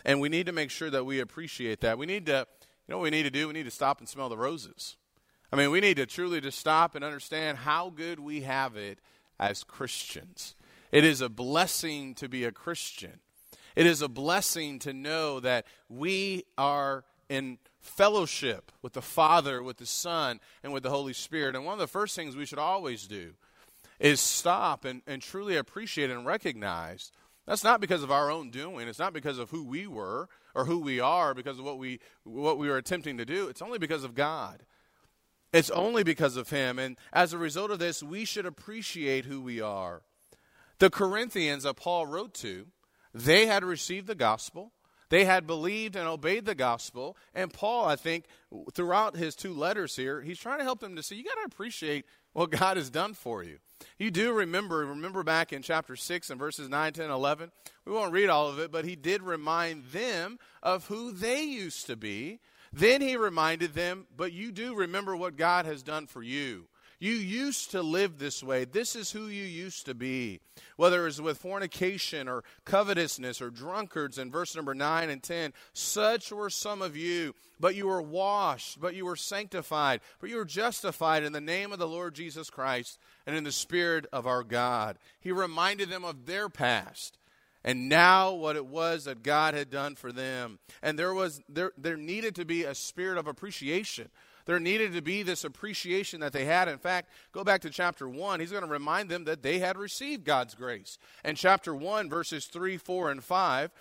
And 0.06 0.22
we 0.22 0.30
need 0.30 0.46
to 0.46 0.52
make 0.52 0.72
sure 0.72 0.90
that 0.90 1.06
we 1.06 1.20
appreciate 1.20 1.82
that. 1.82 1.98
We 1.98 2.06
need 2.06 2.26
to, 2.28 2.48
you 2.88 2.92
know 2.92 2.98
what 2.98 3.04
we 3.04 3.10
need 3.10 3.24
to 3.24 3.30
do? 3.30 3.48
We 3.48 3.54
need 3.54 3.66
to 3.66 3.72
stop 3.72 4.00
and 4.00 4.08
smell 4.08 4.30
the 4.30 4.38
roses. 4.38 4.96
I 5.52 5.56
mean, 5.56 5.72
we 5.72 5.82
need 5.82 5.98
to 5.98 6.06
truly 6.06 6.42
just 6.42 6.60
stop 6.60 6.96
and 6.96 7.04
understand 7.04 7.60
how 7.60 7.90
good 7.90 8.20
we 8.20 8.42
have 8.42 8.76
it 8.76 9.00
as 9.40 9.64
Christians. 9.64 10.56
It 10.92 11.04
is 11.04 11.22
a 11.22 11.30
blessing 11.30 12.16
to 12.16 12.30
be 12.30 12.44
a 12.44 12.52
Christian. 12.52 13.20
It 13.76 13.86
is 13.86 14.02
a 14.02 14.08
blessing 14.08 14.80
to 14.80 14.94
know 14.94 15.40
that 15.40 15.66
we 15.90 16.46
are 16.58 17.04
in 17.30 17.60
fellowship 17.80 18.72
with 18.82 18.94
the 18.94 19.02
Father, 19.02 19.62
with 19.62 19.78
the 19.78 19.86
Son, 19.86 20.40
and 20.64 20.74
with 20.74 20.84
the 20.84 20.90
Holy 20.90 21.14
Spirit. 21.14 21.56
And 21.56 21.66
one 21.66 21.74
of 21.74 21.80
the 21.80 21.88
first 21.88 22.16
things 22.16 22.36
we 22.36 22.46
should 22.46 22.60
always 22.60 23.08
do 23.08 23.34
is 24.00 24.20
stop 24.22 24.86
and, 24.86 25.02
and 25.08 25.22
truly 25.22 25.56
appreciate 25.56 26.10
and 26.10 26.26
recognize 26.26 27.12
that's 27.48 27.64
not 27.64 27.80
because 27.80 28.04
of 28.04 28.12
our 28.12 28.30
own 28.30 28.52
doing. 28.52 28.90
It's 28.90 29.00
not 29.00 29.14
because 29.14 29.40
of 29.40 29.50
who 29.50 29.64
we 29.64 29.88
were 29.88 30.28
or 30.54 30.66
who 30.66 30.80
we 30.80 31.00
are, 31.00 31.34
because 31.34 31.58
of 31.58 31.66
what 31.66 31.80
we 31.80 32.00
what 32.24 32.58
we 32.58 32.68
were 32.68 32.78
attempting 32.78 33.18
to 33.18 33.26
do. 33.26 33.48
It's 33.48 33.62
only 33.62 33.80
because 33.80 34.04
of 34.04 34.14
God. 34.14 34.64
It's 35.54 35.70
only 35.70 36.04
because 36.04 36.36
of 36.36 36.50
Him. 36.50 36.78
And 36.78 36.98
as 37.14 37.32
a 37.32 37.38
result 37.38 37.72
of 37.72 37.80
this, 37.80 38.04
we 38.04 38.26
should 38.26 38.46
appreciate 38.46 39.24
who 39.26 39.42
we 39.42 39.62
are. 39.62 40.02
The 40.80 40.90
Corinthians 40.90 41.64
that 41.64 41.78
Paul 41.78 42.06
wrote 42.06 42.34
to, 42.36 42.68
they 43.14 43.46
had 43.46 43.64
received 43.64 44.08
the 44.08 44.14
gospel. 44.14 44.74
They 45.10 45.24
had 45.24 45.48
believed 45.48 45.96
and 45.96 46.06
obeyed 46.06 46.46
the 46.46 46.54
gospel. 46.54 47.16
And 47.34 47.54
Paul, 47.54 47.86
I 47.86 47.96
think, 47.96 48.26
throughout 48.74 49.16
his 49.16 49.38
two 49.38 49.54
letters 49.54 49.96
here, 49.96 50.22
he's 50.22 50.38
trying 50.38 50.58
to 50.58 50.66
help 50.66 50.82
them 50.82 50.98
to 50.98 51.02
see 51.02 51.16
you 51.16 51.24
got 51.24 51.36
to 51.36 51.46
appreciate 51.46 52.06
what 52.38 52.52
God 52.52 52.78
has 52.78 52.92
done 52.92 53.16
for 53.16 53.44
you. 53.44 53.58
You 53.98 54.12
do 54.12 54.32
remember, 54.32 54.86
remember 54.86 55.24
back 55.24 55.52
in 55.52 55.64
chapter 55.64 55.96
6 55.96 56.30
and 56.30 56.38
verses 56.38 56.70
9, 56.70 56.94
10, 56.94 57.10
11. 57.10 57.52
We 57.84 57.92
won't 57.92 58.14
read 58.14 58.30
all 58.30 58.48
of 58.48 58.60
it, 58.60 58.72
but 58.72 58.86
he 58.86 58.96
did 58.96 59.24
remind 59.24 59.86
them 59.86 60.38
of 60.62 60.86
who 60.86 61.12
they 61.12 61.42
used 61.42 61.88
to 61.88 61.96
be. 61.96 62.38
Then 62.72 63.02
he 63.02 63.18
reminded 63.18 63.74
them, 63.74 64.06
but 64.16 64.34
you 64.34 64.52
do 64.52 64.76
remember 64.76 65.18
what 65.18 65.36
God 65.36 65.66
has 65.66 65.82
done 65.82 66.06
for 66.06 66.22
you. 66.22 66.68
You 67.00 67.12
used 67.12 67.72
to 67.72 67.82
live 67.84 68.18
this 68.18 68.44
way. 68.44 68.66
This 68.66 68.96
is 68.96 69.12
who 69.12 69.28
you 69.28 69.44
used 69.44 69.86
to 69.86 69.94
be. 69.94 70.40
Whether 70.78 71.02
it 71.02 71.06
was 71.06 71.22
with 71.22 71.38
fornication 71.38 72.28
or 72.28 72.44
covetousness 72.66 73.42
or 73.42 73.52
drunkards 73.52 74.18
in 74.18 74.32
verse 74.32 74.56
number 74.56 74.74
9 74.74 75.10
and 75.10 75.22
10, 75.22 75.54
such 75.74 76.32
were 76.32 76.50
some 76.50 76.82
of 76.82 76.98
you. 76.98 77.36
But 77.60 77.76
you 77.76 77.88
were 77.88 78.02
washed, 78.02 78.80
but 78.80 78.96
you 78.96 79.06
were 79.06 79.16
sanctified, 79.16 80.02
but 80.20 80.30
you 80.30 80.38
were 80.38 80.46
justified 80.46 81.24
in 81.24 81.34
the 81.34 81.42
name 81.42 81.72
of 81.72 81.80
the 81.80 81.88
Lord 81.88 82.16
Jesus 82.16 82.50
Christ 82.50 83.00
and 83.26 83.36
in 83.36 83.44
the 83.44 83.52
Spirit 83.52 84.06
of 84.12 84.26
our 84.26 84.44
God. 84.44 84.98
He 85.20 85.32
reminded 85.32 85.90
them 85.90 86.06
of 86.06 86.26
their 86.26 86.50
past 86.50 87.18
and 87.68 87.90
now 87.90 88.32
what 88.32 88.56
it 88.56 88.66
was 88.66 89.04
that 89.04 89.24
God 89.24 89.54
had 89.54 89.70
done 89.70 89.96
for 89.96 90.14
them. 90.14 90.60
And 90.82 90.98
there 90.98 91.14
was 91.14 91.42
there 91.50 91.74
there 91.78 91.98
needed 91.98 92.34
to 92.36 92.46
be 92.46 92.64
a 92.64 92.74
spirit 92.74 93.18
of 93.18 93.28
appreciation. 93.28 94.10
There 94.48 94.60
needed 94.60 94.94
to 94.94 95.02
be 95.02 95.24
this 95.24 95.44
appreciation 95.44 96.22
that 96.22 96.32
they 96.32 96.46
had. 96.46 96.70
In 96.70 96.78
fact, 96.78 97.10
go 97.34 97.44
back 97.44 97.62
to 97.62 97.70
chapter 97.70 98.08
1. 98.08 98.40
He's 98.40 98.52
going 98.52 98.64
to 98.64 98.70
remind 98.70 99.10
them 99.10 99.26
that 99.26 99.44
they 99.44 99.60
had 99.60 99.78
received 99.78 100.24
God's 100.24 100.56
grace. 100.56 100.98
And 101.26 101.36
chapter 101.36 101.76
1, 101.76 102.10
verses 102.10 102.46
3, 102.46 102.78
4, 102.78 103.12
and 103.12 103.24
5, 103.24 103.72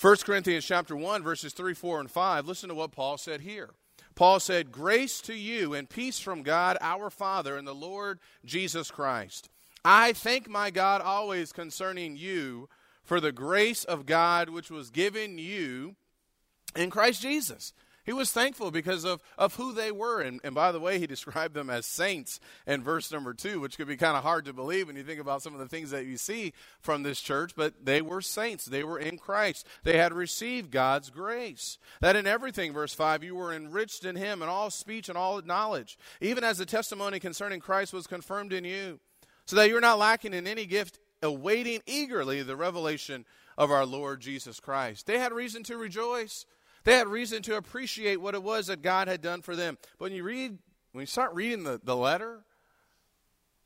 1 0.00 0.16
Corinthians 0.18 0.64
chapter 0.64 0.96
1, 0.96 1.22
verses 1.24 1.52
3, 1.52 1.74
4, 1.74 2.00
and 2.00 2.10
5, 2.10 2.46
listen 2.46 2.68
to 2.68 2.76
what 2.76 2.92
Paul 2.92 3.18
said 3.18 3.40
here. 3.40 3.70
Paul 4.14 4.38
said, 4.38 4.70
Grace 4.70 5.20
to 5.22 5.34
you 5.34 5.74
and 5.74 5.90
peace 5.90 6.20
from 6.20 6.42
God 6.42 6.78
our 6.80 7.10
Father 7.10 7.56
and 7.56 7.66
the 7.66 7.74
Lord 7.74 8.20
Jesus 8.44 8.90
Christ. 8.90 9.50
I 9.84 10.12
thank 10.12 10.48
my 10.48 10.70
God 10.70 11.00
always 11.00 11.52
concerning 11.52 12.16
you 12.16 12.68
for 13.02 13.20
the 13.20 13.32
grace 13.32 13.82
of 13.82 14.06
God 14.06 14.48
which 14.48 14.70
was 14.70 14.90
given 14.90 15.38
you 15.38 15.96
in 16.76 16.88
Christ 16.88 17.20
Jesus. 17.20 17.72
He 18.04 18.12
was 18.12 18.32
thankful 18.32 18.70
because 18.70 19.04
of, 19.04 19.22
of 19.38 19.54
who 19.54 19.72
they 19.72 19.92
were. 19.92 20.20
And, 20.20 20.40
and 20.42 20.54
by 20.54 20.72
the 20.72 20.80
way, 20.80 20.98
he 20.98 21.06
described 21.12 21.54
them 21.54 21.70
as 21.70 21.86
saints 21.86 22.40
in 22.66 22.82
verse 22.82 23.12
number 23.12 23.32
two, 23.32 23.60
which 23.60 23.76
could 23.76 23.88
be 23.88 23.96
kind 23.96 24.16
of 24.16 24.22
hard 24.22 24.44
to 24.46 24.52
believe 24.52 24.88
when 24.88 24.96
you 24.96 25.04
think 25.04 25.20
about 25.20 25.42
some 25.42 25.52
of 25.52 25.60
the 25.60 25.68
things 25.68 25.90
that 25.90 26.06
you 26.06 26.16
see 26.16 26.52
from 26.80 27.02
this 27.02 27.20
church. 27.20 27.52
But 27.56 27.84
they 27.84 28.02
were 28.02 28.20
saints. 28.20 28.64
They 28.64 28.82
were 28.82 28.98
in 28.98 29.18
Christ. 29.18 29.66
They 29.84 29.98
had 29.98 30.12
received 30.12 30.70
God's 30.70 31.10
grace. 31.10 31.78
That 32.00 32.16
in 32.16 32.26
everything, 32.26 32.72
verse 32.72 32.94
five, 32.94 33.22
you 33.22 33.34
were 33.34 33.52
enriched 33.52 34.04
in 34.04 34.16
him 34.16 34.42
in 34.42 34.48
all 34.48 34.70
speech 34.70 35.08
and 35.08 35.16
all 35.16 35.40
knowledge, 35.42 35.98
even 36.20 36.44
as 36.44 36.58
the 36.58 36.66
testimony 36.66 37.20
concerning 37.20 37.60
Christ 37.60 37.92
was 37.92 38.06
confirmed 38.06 38.52
in 38.52 38.64
you, 38.64 38.98
so 39.46 39.56
that 39.56 39.68
you're 39.68 39.80
not 39.80 39.98
lacking 39.98 40.34
in 40.34 40.46
any 40.46 40.66
gift, 40.66 40.98
awaiting 41.22 41.80
eagerly 41.86 42.42
the 42.42 42.56
revelation 42.56 43.24
of 43.56 43.70
our 43.70 43.86
Lord 43.86 44.20
Jesus 44.20 44.60
Christ. 44.60 45.06
They 45.06 45.18
had 45.18 45.32
reason 45.32 45.62
to 45.64 45.76
rejoice. 45.76 46.46
They 46.84 46.94
had 46.94 47.06
reason 47.08 47.42
to 47.42 47.56
appreciate 47.56 48.20
what 48.20 48.34
it 48.34 48.42
was 48.42 48.66
that 48.66 48.82
God 48.82 49.08
had 49.08 49.22
done 49.22 49.42
for 49.42 49.54
them. 49.54 49.78
But 49.98 50.06
when 50.06 50.12
you 50.12 50.24
read, 50.24 50.58
when 50.92 51.02
you 51.02 51.06
start 51.06 51.34
reading 51.34 51.64
the, 51.64 51.80
the 51.82 51.96
letter, 51.96 52.40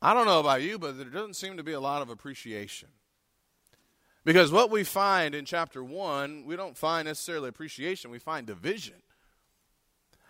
I 0.01 0.13
don't 0.13 0.27
know 0.27 0.39
about 0.39 0.61
you, 0.61 0.77
but 0.77 0.97
there 0.97 1.07
doesn't 1.07 1.35
seem 1.35 1.57
to 1.57 1.63
be 1.63 1.73
a 1.73 1.79
lot 1.79 2.01
of 2.01 2.09
appreciation. 2.09 2.89
Because 4.23 4.51
what 4.51 4.69
we 4.69 4.83
find 4.83 5.33
in 5.33 5.45
chapter 5.45 5.83
1, 5.83 6.45
we 6.45 6.55
don't 6.55 6.77
find 6.77 7.07
necessarily 7.07 7.49
appreciation, 7.49 8.11
we 8.11 8.19
find 8.19 8.45
division. 8.45 8.95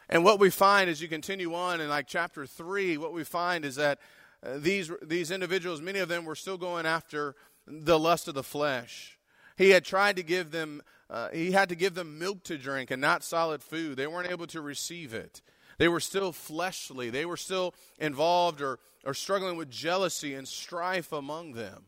And 0.09 0.23
what 0.23 0.39
we 0.39 0.49
find 0.49 0.89
as 0.89 1.01
you 1.01 1.07
continue 1.09 1.53
on 1.53 1.81
in 1.81 1.89
like 1.89 2.07
chapter 2.07 2.45
3, 2.45 2.97
what 2.97 3.11
we 3.11 3.23
find 3.23 3.65
is 3.65 3.75
that 3.75 3.99
uh, 4.45 4.57
these, 4.57 4.91
these 5.01 5.31
individuals, 5.31 5.81
many 5.81 5.99
of 5.99 6.07
them 6.07 6.23
were 6.23 6.35
still 6.35 6.57
going 6.57 6.85
after 6.85 7.35
the 7.65 7.99
lust 7.99 8.27
of 8.27 8.35
the 8.35 8.43
flesh. 8.43 9.17
He 9.57 9.71
had 9.71 9.83
tried 9.83 10.15
to 10.15 10.23
give 10.23 10.51
them 10.51 10.81
uh, 11.09 11.29
he 11.29 11.51
had 11.51 11.69
to 11.69 11.75
give 11.75 11.93
them 11.93 12.19
milk 12.19 12.43
to 12.43 12.57
drink 12.57 12.91
and 12.91 13.01
not 13.01 13.23
solid 13.23 13.63
food. 13.63 13.97
They 13.97 14.07
weren't 14.07 14.31
able 14.31 14.47
to 14.47 14.61
receive 14.61 15.13
it. 15.13 15.41
They 15.77 15.87
were 15.87 15.99
still 15.99 16.31
fleshly. 16.31 17.09
They 17.09 17.25
were 17.25 17.37
still 17.37 17.73
involved 17.99 18.61
or, 18.61 18.79
or 19.05 19.13
struggling 19.13 19.57
with 19.57 19.69
jealousy 19.69 20.33
and 20.33 20.47
strife 20.47 21.11
among 21.11 21.53
them. 21.53 21.85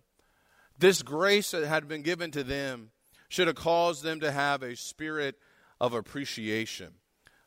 This 0.78 1.02
grace 1.02 1.52
that 1.52 1.68
had 1.68 1.88
been 1.88 2.04
given 2.04 2.32
to 2.32 2.44
them 2.44 2.92
should 3.28 3.48
have 3.48 3.58
caused 3.58 4.04
them 4.04 4.20
to 4.22 4.32
have 4.32 4.64
a 4.64 4.76
spirit 4.76 5.36
of 5.82 5.94
appreciation. 5.94 6.94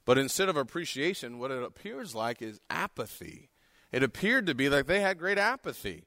But 0.05 0.19
instead 0.19 0.49
of 0.49 0.57
appreciation, 0.57 1.39
what 1.39 1.51
it 1.51 1.63
appears 1.63 2.15
like 2.15 2.43
is 2.43 2.61
apathy. 2.69 3.51
It 3.93 4.03
appeared 4.03 4.47
to 4.47 4.55
be 4.55 4.69
like 4.69 4.87
they 4.87 5.01
had 5.01 5.19
great 5.19 5.39
apathy 5.39 6.05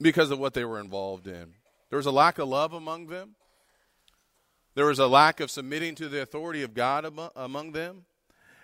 because 0.00 0.30
of 0.30 0.38
what 0.38 0.54
they 0.54 0.64
were 0.64 0.80
involved 0.80 1.26
in. 1.26 1.54
There 1.90 1.96
was 1.98 2.06
a 2.06 2.12
lack 2.12 2.38
of 2.38 2.48
love 2.48 2.72
among 2.72 3.06
them. 3.06 3.34
There 4.74 4.86
was 4.86 4.98
a 4.98 5.06
lack 5.06 5.40
of 5.40 5.50
submitting 5.50 5.94
to 5.96 6.08
the 6.08 6.22
authority 6.22 6.62
of 6.62 6.74
God 6.74 7.12
among 7.36 7.72
them. 7.72 8.04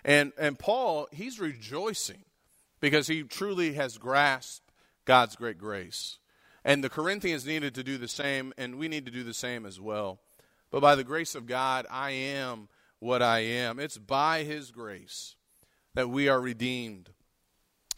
And, 0.04 0.32
and 0.38 0.58
Paul, 0.58 1.08
he's 1.10 1.40
rejoicing 1.40 2.24
because 2.80 3.08
he 3.08 3.24
truly 3.24 3.72
has 3.72 3.98
grasped 3.98 4.70
God's 5.04 5.34
great 5.34 5.58
grace. 5.58 6.18
And 6.64 6.82
the 6.82 6.88
Corinthians 6.88 7.46
needed 7.46 7.74
to 7.74 7.82
do 7.82 7.98
the 7.98 8.08
same, 8.08 8.52
and 8.56 8.76
we 8.76 8.88
need 8.88 9.06
to 9.06 9.12
do 9.12 9.24
the 9.24 9.34
same 9.34 9.66
as 9.66 9.80
well. 9.80 10.20
But 10.70 10.80
by 10.80 10.94
the 10.94 11.04
grace 11.04 11.34
of 11.34 11.46
God, 11.46 11.86
I 11.90 12.10
am 12.10 12.68
what 12.98 13.22
I 13.22 13.40
am. 13.40 13.78
It's 13.78 13.98
by 13.98 14.42
His 14.42 14.70
grace 14.70 15.36
that 15.94 16.10
we 16.10 16.28
are 16.28 16.40
redeemed 16.40 17.10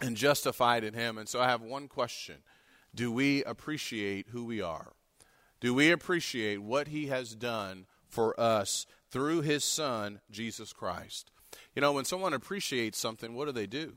and 0.00 0.16
justified 0.16 0.84
in 0.84 0.94
Him. 0.94 1.18
And 1.18 1.28
so 1.28 1.40
I 1.40 1.48
have 1.48 1.62
one 1.62 1.88
question 1.88 2.36
Do 2.94 3.10
we 3.10 3.44
appreciate 3.44 4.28
who 4.30 4.44
we 4.44 4.60
are? 4.60 4.92
Do 5.60 5.74
we 5.74 5.90
appreciate 5.90 6.62
what 6.62 6.88
He 6.88 7.06
has 7.06 7.34
done 7.34 7.86
for 8.08 8.38
us 8.40 8.86
through 9.10 9.42
his 9.42 9.64
son, 9.64 10.20
Jesus 10.30 10.72
Christ. 10.72 11.30
You 11.74 11.82
know, 11.82 11.92
when 11.92 12.04
someone 12.04 12.34
appreciates 12.34 12.98
something, 12.98 13.34
what 13.34 13.46
do 13.46 13.52
they 13.52 13.66
do? 13.66 13.94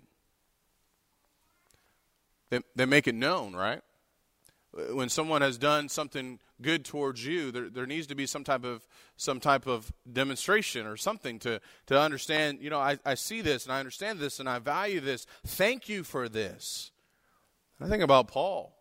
They, 2.49 2.59
they 2.75 2.85
make 2.85 3.07
it 3.07 3.15
known, 3.15 3.55
right? 3.55 3.81
When 4.91 5.09
someone 5.09 5.41
has 5.41 5.57
done 5.57 5.89
something 5.89 6.39
good 6.61 6.85
towards 6.85 7.25
you, 7.25 7.51
there, 7.51 7.69
there 7.69 7.85
needs 7.85 8.07
to 8.07 8.15
be 8.15 8.25
some 8.25 8.43
type 8.43 8.63
of 8.63 8.87
some 9.17 9.39
type 9.39 9.67
of 9.67 9.91
demonstration 10.11 10.87
or 10.87 10.95
something 10.95 11.39
to, 11.39 11.59
to 11.87 11.99
understand, 11.99 12.59
you 12.61 12.69
know, 12.69 12.79
I, 12.79 12.97
I 13.05 13.15
see 13.15 13.41
this 13.41 13.65
and 13.65 13.73
I 13.73 13.79
understand 13.79 14.19
this 14.19 14.39
and 14.39 14.47
I 14.47 14.59
value 14.59 14.99
this. 14.99 15.25
Thank 15.45 15.89
you 15.89 16.03
for 16.03 16.29
this. 16.29 16.91
I 17.79 17.87
think 17.87 18.03
about 18.03 18.27
Paul. 18.27 18.73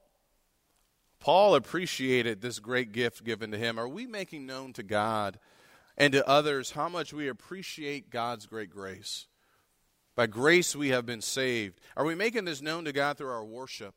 Paul 1.21 1.55
appreciated 1.55 2.41
this 2.41 2.59
great 2.59 2.93
gift 2.93 3.25
given 3.25 3.51
to 3.51 3.59
him. 3.59 3.79
Are 3.79 3.89
we 3.89 4.07
making 4.07 4.47
known 4.47 4.73
to 4.73 4.83
God 4.83 5.39
and 5.97 6.13
to 6.15 6.27
others 6.27 6.71
how 6.71 6.89
much 6.89 7.13
we 7.13 7.29
appreciate 7.29 8.11
God's 8.11 8.47
great 8.47 8.71
grace? 8.71 9.27
By 10.17 10.27
grace 10.27 10.75
we 10.75 10.89
have 10.89 11.07
been 11.07 11.21
saved. 11.21 11.81
Are 11.97 12.05
we 12.05 12.15
making 12.15 12.47
this 12.47 12.63
known 12.63 12.85
to 12.87 12.93
God 12.93 13.19
through 13.19 13.31
our 13.31 13.45
worship? 13.45 13.95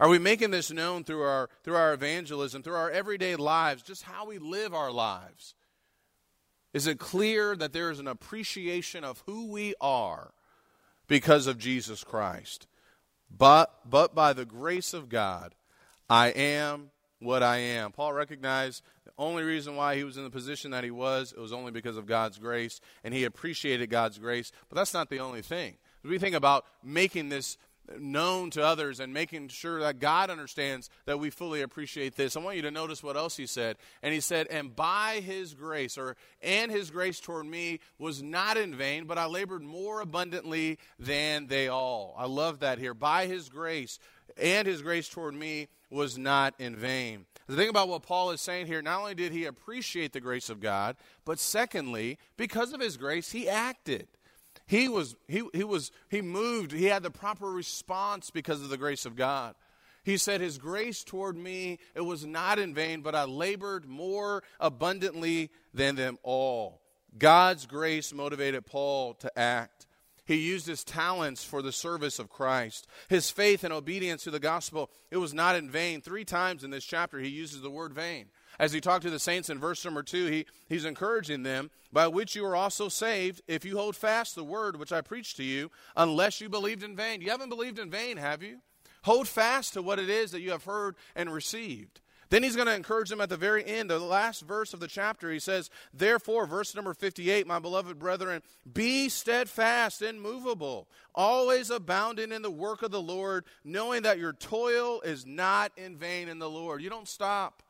Are 0.00 0.08
we 0.08 0.18
making 0.18 0.50
this 0.50 0.70
known 0.70 1.04
through 1.04 1.22
our 1.22 1.48
through 1.64 1.76
our 1.76 1.92
evangelism, 1.92 2.62
through 2.62 2.76
our 2.76 2.90
everyday 2.90 3.36
lives, 3.36 3.82
just 3.82 4.02
how 4.02 4.26
we 4.26 4.38
live 4.38 4.74
our 4.74 4.92
lives? 4.92 5.54
Is 6.72 6.86
it 6.86 6.98
clear 6.98 7.56
that 7.56 7.72
there 7.72 7.90
is 7.90 7.98
an 7.98 8.06
appreciation 8.06 9.02
of 9.02 9.22
who 9.26 9.50
we 9.50 9.74
are 9.80 10.32
because 11.08 11.46
of 11.46 11.58
Jesus 11.58 12.04
Christ? 12.04 12.68
But 13.30 13.72
but 13.88 14.14
by 14.14 14.32
the 14.32 14.44
grace 14.44 14.94
of 14.94 15.08
God, 15.08 15.54
I 16.08 16.28
am 16.28 16.90
what 17.20 17.42
I 17.42 17.58
am. 17.58 17.92
Paul 17.92 18.12
recognized 18.12 18.82
the 19.04 19.12
only 19.18 19.42
reason 19.42 19.76
why 19.76 19.96
he 19.96 20.04
was 20.04 20.16
in 20.16 20.24
the 20.24 20.30
position 20.30 20.70
that 20.70 20.84
he 20.84 20.90
was, 20.90 21.32
it 21.32 21.40
was 21.40 21.52
only 21.52 21.72
because 21.72 21.96
of 21.96 22.06
God's 22.06 22.38
grace, 22.38 22.80
and 23.04 23.12
he 23.12 23.24
appreciated 23.24 23.90
God's 23.90 24.18
grace. 24.18 24.52
But 24.68 24.76
that's 24.76 24.94
not 24.94 25.10
the 25.10 25.20
only 25.20 25.42
thing. 25.42 25.76
We 26.04 26.18
think 26.18 26.36
about 26.36 26.64
making 26.82 27.28
this 27.28 27.58
known 27.98 28.50
to 28.50 28.62
others 28.62 29.00
and 29.00 29.12
making 29.12 29.48
sure 29.48 29.80
that 29.80 29.98
God 29.98 30.30
understands 30.30 30.90
that 31.06 31.18
we 31.18 31.30
fully 31.30 31.62
appreciate 31.62 32.16
this. 32.16 32.36
I 32.36 32.40
want 32.40 32.56
you 32.56 32.62
to 32.62 32.70
notice 32.70 33.02
what 33.02 33.16
else 33.16 33.36
he 33.36 33.46
said. 33.46 33.76
And 34.02 34.12
he 34.12 34.20
said, 34.20 34.46
And 34.48 34.74
by 34.74 35.20
his 35.24 35.54
grace, 35.54 35.96
or 35.96 36.16
and 36.42 36.70
his 36.70 36.90
grace 36.90 37.20
toward 37.20 37.46
me 37.46 37.80
was 37.98 38.22
not 38.22 38.56
in 38.56 38.74
vain, 38.74 39.04
but 39.04 39.18
I 39.18 39.26
labored 39.26 39.62
more 39.62 40.00
abundantly 40.00 40.78
than 40.98 41.46
they 41.46 41.68
all. 41.68 42.14
I 42.18 42.26
love 42.26 42.60
that 42.60 42.78
here. 42.78 42.94
By 42.94 43.26
his 43.26 43.48
grace 43.48 43.98
and 44.38 44.66
his 44.66 44.82
grace 44.82 45.08
toward 45.08 45.34
me 45.34 45.68
was 45.90 46.18
not 46.18 46.54
in 46.58 46.76
vain. 46.76 47.26
The 47.46 47.56
thing 47.56 47.68
about 47.68 47.88
what 47.88 48.02
Paul 48.02 48.30
is 48.30 48.40
saying 48.40 48.66
here, 48.66 48.82
not 48.82 49.00
only 49.00 49.14
did 49.14 49.32
he 49.32 49.46
appreciate 49.46 50.12
the 50.12 50.20
grace 50.20 50.50
of 50.50 50.60
God, 50.60 50.96
but 51.24 51.38
secondly, 51.38 52.18
because 52.36 52.72
of 52.72 52.80
his 52.80 52.96
grace, 52.96 53.32
he 53.32 53.48
acted. 53.48 54.06
He 54.66 54.86
was 54.88 55.16
he, 55.26 55.42
he 55.54 55.64
was 55.64 55.90
he 56.10 56.20
moved, 56.20 56.72
he 56.72 56.84
had 56.84 57.02
the 57.02 57.10
proper 57.10 57.50
response 57.50 58.30
because 58.30 58.60
of 58.60 58.68
the 58.68 58.76
grace 58.76 59.06
of 59.06 59.16
God. 59.16 59.54
He 60.08 60.16
said, 60.16 60.40
His 60.40 60.56
grace 60.56 61.04
toward 61.04 61.36
me, 61.36 61.78
it 61.94 62.00
was 62.00 62.24
not 62.24 62.58
in 62.58 62.74
vain, 62.74 63.02
but 63.02 63.14
I 63.14 63.24
labored 63.24 63.86
more 63.86 64.42
abundantly 64.58 65.50
than 65.74 65.96
them 65.96 66.18
all. 66.22 66.80
God's 67.18 67.66
grace 67.66 68.14
motivated 68.14 68.64
Paul 68.64 69.14
to 69.14 69.38
act. 69.38 69.86
He 70.28 70.36
used 70.36 70.66
his 70.66 70.84
talents 70.84 71.42
for 71.42 71.62
the 71.62 71.72
service 71.72 72.18
of 72.18 72.28
Christ. 72.28 72.86
His 73.08 73.30
faith 73.30 73.64
and 73.64 73.72
obedience 73.72 74.24
to 74.24 74.30
the 74.30 74.38
gospel, 74.38 74.90
it 75.10 75.16
was 75.16 75.32
not 75.32 75.56
in 75.56 75.70
vain. 75.70 76.02
Three 76.02 76.26
times 76.26 76.62
in 76.62 76.70
this 76.70 76.84
chapter, 76.84 77.18
he 77.18 77.30
uses 77.30 77.62
the 77.62 77.70
word 77.70 77.94
vain. 77.94 78.26
As 78.58 78.72
he 78.72 78.80
talked 78.82 79.04
to 79.04 79.10
the 79.10 79.18
saints 79.18 79.48
in 79.48 79.58
verse 79.58 79.82
number 79.86 80.02
two, 80.02 80.26
he, 80.26 80.44
he's 80.68 80.84
encouraging 80.84 81.44
them, 81.44 81.70
by 81.90 82.08
which 82.08 82.36
you 82.36 82.44
are 82.44 82.54
also 82.54 82.90
saved, 82.90 83.40
if 83.48 83.64
you 83.64 83.78
hold 83.78 83.96
fast 83.96 84.34
the 84.34 84.44
word 84.44 84.78
which 84.78 84.92
I 84.92 85.00
preached 85.00 85.38
to 85.38 85.44
you, 85.44 85.70
unless 85.96 86.42
you 86.42 86.50
believed 86.50 86.82
in 86.82 86.94
vain. 86.94 87.22
You 87.22 87.30
haven't 87.30 87.48
believed 87.48 87.78
in 87.78 87.90
vain, 87.90 88.18
have 88.18 88.42
you? 88.42 88.58
Hold 89.04 89.28
fast 89.28 89.72
to 89.72 89.82
what 89.82 89.98
it 89.98 90.10
is 90.10 90.32
that 90.32 90.42
you 90.42 90.50
have 90.50 90.64
heard 90.64 90.96
and 91.16 91.32
received. 91.32 92.02
Then 92.30 92.42
he's 92.42 92.56
going 92.56 92.66
to 92.66 92.74
encourage 92.74 93.08
them 93.08 93.20
at 93.20 93.30
the 93.30 93.36
very 93.36 93.64
end, 93.64 93.88
the 93.88 93.98
last 93.98 94.42
verse 94.42 94.74
of 94.74 94.80
the 94.80 94.86
chapter. 94.86 95.30
He 95.30 95.38
says, 95.38 95.70
Therefore, 95.94 96.46
verse 96.46 96.74
number 96.74 96.92
58, 96.92 97.46
my 97.46 97.58
beloved 97.58 97.98
brethren, 97.98 98.42
be 98.70 99.08
steadfast, 99.08 100.02
immovable, 100.02 100.88
always 101.14 101.70
abounding 101.70 102.32
in 102.32 102.42
the 102.42 102.50
work 102.50 102.82
of 102.82 102.90
the 102.90 103.00
Lord, 103.00 103.44
knowing 103.64 104.02
that 104.02 104.18
your 104.18 104.34
toil 104.34 105.00
is 105.00 105.24
not 105.24 105.72
in 105.76 105.96
vain 105.96 106.28
in 106.28 106.38
the 106.38 106.50
Lord. 106.50 106.82
You 106.82 106.90
don't 106.90 107.08
stop. 107.08 107.62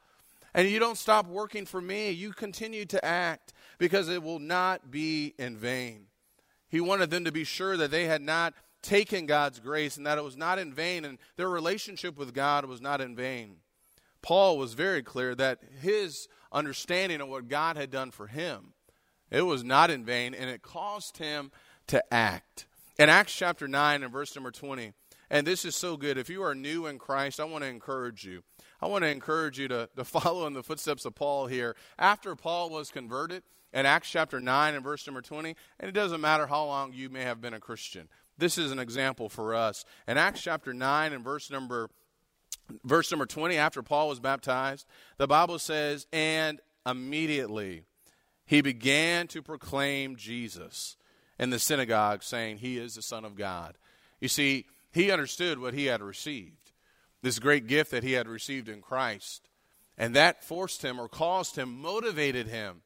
And 0.55 0.69
you 0.69 0.81
don't 0.81 0.99
stop 0.99 1.27
working 1.27 1.67
for 1.67 1.81
me. 1.81 2.11
You 2.11 2.33
continue 2.33 2.85
to 2.87 3.05
act 3.05 3.53
because 3.79 4.09
it 4.09 4.23
will 4.23 4.41
not 4.41 4.91
be 4.91 5.35
in 5.39 5.57
vain. 5.57 6.07
He 6.69 6.81
wanted 6.81 7.11
them 7.11 7.25
to 7.25 7.33
be 7.33 7.45
sure 7.45 7.77
that 7.77 7.91
they 7.91 8.07
had 8.07 8.23
not 8.23 8.55
taken 8.83 9.27
God's 9.27 9.61
grace 9.61 9.97
and 9.97 10.07
that 10.07 10.19
it 10.19 10.25
was 10.25 10.37
not 10.37 10.59
in 10.59 10.73
vain 10.73 11.05
and 11.05 11.19
their 11.37 11.49
relationship 11.49 12.19
with 12.19 12.35
God 12.35 12.65
was 12.65 12.81
not 12.81 13.01
in 13.01 13.15
vain. 13.15 13.57
Paul 14.23 14.59
was 14.59 14.75
very 14.75 15.03
clear 15.03 15.35
that 15.35 15.61
his 15.81 16.29
understanding 16.53 17.21
of 17.21 17.29
what 17.29 17.49
God 17.49 17.77
had 17.77 17.91
done 17.91 18.11
for 18.11 18.27
him, 18.27 18.75
it 19.31 19.43
was 19.43 19.63
not 19.63 19.91
in 19.91 20.05
vain, 20.05 20.35
and 20.35 20.49
it 20.49 20.63
caused 20.63 21.19
him 21.19 21.51
to 21.89 22.03
act. 22.13 22.67
In 22.99 23.09
Acts 23.09 23.35
chapter 23.35 23.69
9 23.69 24.03
and 24.03 24.13
verse 24.13 24.35
number 24.35 24.51
20, 24.51 24.93
and 25.31 25.47
this 25.47 25.65
is 25.65 25.77
so 25.77 25.97
good. 25.97 26.17
If 26.17 26.31
you 26.31 26.43
are 26.43 26.55
new 26.55 26.87
in 26.87 26.99
Christ, 26.99 27.39
I 27.39 27.45
want 27.45 27.63
to 27.63 27.71
encourage 27.71 28.25
you. 28.25 28.43
I 28.81 28.87
want 28.87 29.05
to 29.05 29.11
encourage 29.11 29.59
you 29.59 29.69
to, 29.69 29.89
to 29.95 30.05
follow 30.05 30.47
in 30.47 30.55
the 30.55 30.63
footsteps 30.63 31.05
of 31.05 31.15
Paul 31.15 31.47
here. 31.47 31.77
After 31.99 32.35
Paul 32.35 32.71
was 32.71 32.91
converted, 32.91 33.43
in 33.73 33.87
Acts 33.87 34.11
chapter 34.11 34.41
9 34.41 34.75
and 34.75 34.83
verse 34.83 35.07
number 35.07 35.21
20, 35.21 35.55
and 35.79 35.89
it 35.89 35.93
doesn't 35.93 36.21
matter 36.21 36.47
how 36.47 36.65
long 36.65 36.93
you 36.93 37.11
may 37.11 37.23
have 37.23 37.41
been 37.41 37.55
a 37.55 37.61
Christian. 37.61 38.09
This 38.39 38.57
is 38.57 38.71
an 38.73 38.79
example 38.79 39.29
for 39.29 39.55
us. 39.55 39.85
In 40.07 40.17
Acts 40.17 40.43
chapter 40.43 40.73
9 40.73 41.13
and 41.13 41.25
verse 41.25 41.51
number 41.51 41.91
verse 42.85 43.11
number 43.11 43.27
20 43.27 43.57
after 43.57 43.83
Paul 43.83 44.09
was 44.09 44.21
baptized, 44.21 44.87
the 45.17 45.27
Bible 45.27 45.59
says, 45.59 46.07
"And 46.13 46.61
immediately 46.87 47.85
he 48.45 48.61
began 48.61 49.27
to 49.29 49.43
proclaim 49.43 50.17
Jesus 50.17 50.97
in 51.39 51.51
the 51.51 51.59
synagogue 51.59 52.23
saying 52.23 52.59
he 52.59 52.79
is 52.79 52.95
the 52.95 53.03
son 53.03 53.25
of 53.25 53.37
God." 53.37 53.79
You 54.21 54.29
see, 54.29 54.67
he 54.93 55.11
understood 55.11 55.59
what 55.59 55.75
he 55.75 55.87
had 55.87 56.03
received. 56.03 56.73
This 57.23 57.39
great 57.39 57.67
gift 57.67 57.91
that 57.91 58.05
he 58.05 58.13
had 58.13 58.29
received 58.29 58.69
in 58.69 58.81
Christ. 58.81 59.49
And 59.97 60.15
that 60.15 60.45
forced 60.45 60.83
him 60.83 61.01
or 61.01 61.09
caused 61.09 61.57
him, 61.57 61.81
motivated 61.81 62.47
him 62.47 62.83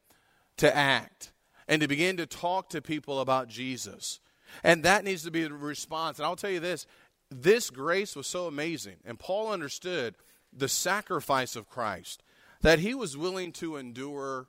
to 0.56 0.74
act 0.74 1.32
and 1.68 1.80
to 1.82 1.88
begin 1.88 2.16
to 2.16 2.26
talk 2.26 2.70
to 2.70 2.80
people 2.82 3.20
about 3.20 3.48
Jesus. 3.48 4.20
And 4.62 4.82
that 4.84 5.04
needs 5.04 5.22
to 5.24 5.30
be 5.30 5.42
the 5.42 5.52
response. 5.52 6.18
And 6.18 6.26
I'll 6.26 6.36
tell 6.36 6.50
you 6.50 6.60
this 6.60 6.86
this 7.32 7.70
grace 7.70 8.14
was 8.14 8.26
so 8.26 8.46
amazing. 8.46 8.96
And 9.04 9.18
Paul 9.18 9.50
understood 9.50 10.14
the 10.52 10.68
sacrifice 10.68 11.56
of 11.56 11.68
Christ, 11.68 12.22
that 12.60 12.78
he 12.78 12.94
was 12.94 13.16
willing 13.16 13.52
to 13.52 13.76
endure 13.76 14.46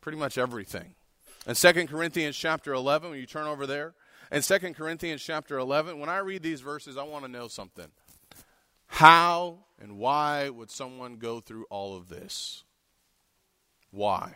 pretty 0.00 0.18
much 0.18 0.38
everything. 0.38 0.94
In 1.46 1.54
2 1.54 1.86
Corinthians 1.86 2.36
chapter 2.36 2.72
11, 2.72 3.10
when 3.10 3.18
you 3.18 3.26
turn 3.26 3.46
over 3.46 3.66
there, 3.66 3.94
in 4.30 4.42
2 4.42 4.58
Corinthians 4.74 5.22
chapter 5.22 5.58
11, 5.58 5.98
when 5.98 6.08
I 6.08 6.18
read 6.18 6.42
these 6.42 6.60
verses, 6.60 6.96
I 6.96 7.04
want 7.04 7.24
to 7.24 7.30
know 7.30 7.48
something. 7.48 7.88
How 8.86 9.58
and 9.80 9.98
why 9.98 10.48
would 10.48 10.70
someone 10.70 11.16
go 11.16 11.40
through 11.40 11.66
all 11.70 11.96
of 11.96 12.08
this? 12.08 12.64
Why? 13.90 14.34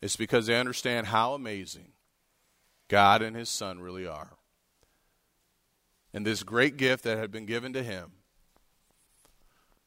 It's 0.00 0.16
because 0.16 0.46
they 0.46 0.58
understand 0.58 1.08
how 1.08 1.34
amazing 1.34 1.92
God 2.88 3.22
and 3.22 3.36
His 3.36 3.48
Son 3.48 3.80
really 3.80 4.06
are. 4.06 4.37
And 6.18 6.26
this 6.26 6.42
great 6.42 6.76
gift 6.76 7.04
that 7.04 7.16
had 7.16 7.30
been 7.30 7.46
given 7.46 7.72
to 7.74 7.82
Him. 7.84 8.10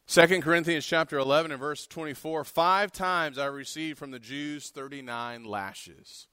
2 0.07 0.39
Corinthians 0.39 0.85
chapter 0.85 1.17
11 1.17 1.51
and 1.51 1.59
verse 1.59 1.85
24 1.85 2.45
Five 2.45 2.93
times 2.93 3.37
I 3.37 3.47
received 3.47 3.99
from 3.99 4.11
the 4.11 4.17
Jews 4.19 4.69
39 4.69 5.43
lashes. 5.43 6.27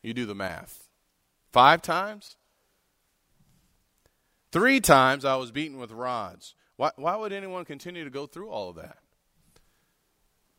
You 0.00 0.14
do 0.14 0.26
the 0.26 0.34
math. 0.36 0.88
Five 1.50 1.82
times? 1.82 2.36
Three 4.52 4.78
times 4.78 5.24
I 5.24 5.34
was 5.34 5.50
beaten 5.50 5.76
with 5.76 5.90
rods. 5.90 6.54
Why, 6.76 6.92
why 6.94 7.16
would 7.16 7.32
anyone 7.32 7.64
continue 7.64 8.04
to 8.04 8.10
go 8.10 8.28
through 8.28 8.48
all 8.48 8.70
of 8.70 8.76
that? 8.76 8.98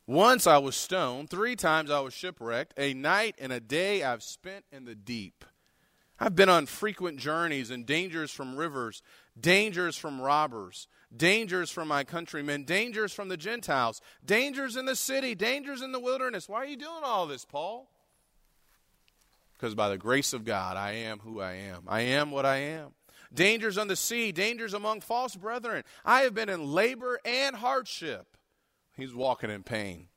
Once 0.06 0.46
I 0.46 0.58
was 0.58 0.76
stoned, 0.76 1.30
three 1.30 1.56
times 1.56 1.90
I 1.90 2.02
was 2.02 2.14
shipwrecked. 2.14 2.74
A 2.78 2.94
night 2.94 3.36
and 3.40 3.54
a 3.54 3.62
day 3.62 4.04
I've 4.04 4.24
spent 4.24 4.66
in 4.74 4.84
the 4.84 4.94
deep. 4.94 5.46
I've 6.20 6.36
been 6.36 6.50
on 6.50 6.68
frequent 6.68 7.18
journeys 7.20 7.72
and 7.72 7.86
dangers 7.86 8.32
from 8.32 8.56
rivers, 8.56 9.02
dangers 9.40 9.98
from 9.98 10.22
robbers, 10.22 10.88
dangers 11.16 11.72
from 11.72 11.88
my 11.88 12.04
countrymen, 12.04 12.64
dangers 12.64 13.14
from 13.14 13.30
the 13.30 13.38
Gentiles, 13.38 14.02
dangers 14.26 14.76
in 14.76 14.86
the 14.86 14.96
city, 14.96 15.36
dangers 15.36 15.82
in 15.82 15.92
the 15.92 16.00
wilderness. 16.00 16.48
Why 16.48 16.60
are 16.60 16.66
you 16.66 16.78
doing 16.78 17.02
all 17.04 17.26
this, 17.26 17.46
Paul? 17.46 17.90
Because 19.54 19.76
by 19.76 19.90
the 19.90 19.98
grace 19.98 20.34
of 20.34 20.46
God, 20.46 20.78
I 20.78 20.92
am 20.92 21.20
who 21.20 21.40
I 21.40 21.54
am. 21.54 21.84
I 21.88 22.02
am 22.02 22.32
what 22.32 22.46
I 22.46 22.58
am. 22.58 22.92
Dangers 23.34 23.78
on 23.78 23.88
the 23.88 23.96
sea, 23.96 24.32
dangers 24.32 24.74
among 24.74 25.02
false 25.02 25.36
brethren. 25.36 25.84
I 26.06 26.22
have 26.22 26.36
been 26.36 26.50
in 26.50 26.72
labor 26.72 27.20
and 27.26 27.56
hardship. 27.56 28.38
He's 28.96 29.14
walking 29.14 29.50
in 29.50 29.64
pain. 29.64 30.08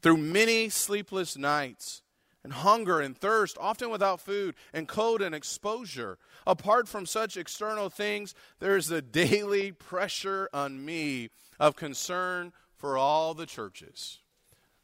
Through 0.00 0.18
many 0.18 0.68
sleepless 0.68 1.36
nights 1.36 2.01
and 2.44 2.52
hunger 2.52 3.00
and 3.00 3.16
thirst, 3.16 3.56
often 3.60 3.90
without 3.90 4.20
food, 4.20 4.54
and 4.72 4.88
cold 4.88 5.22
and 5.22 5.34
exposure. 5.34 6.18
Apart 6.46 6.88
from 6.88 7.06
such 7.06 7.36
external 7.36 7.88
things, 7.88 8.34
there 8.58 8.76
is 8.76 8.88
the 8.88 9.02
daily 9.02 9.72
pressure 9.72 10.48
on 10.52 10.84
me 10.84 11.30
of 11.60 11.76
concern 11.76 12.52
for 12.76 12.98
all 12.98 13.34
the 13.34 13.46
churches. 13.46 14.18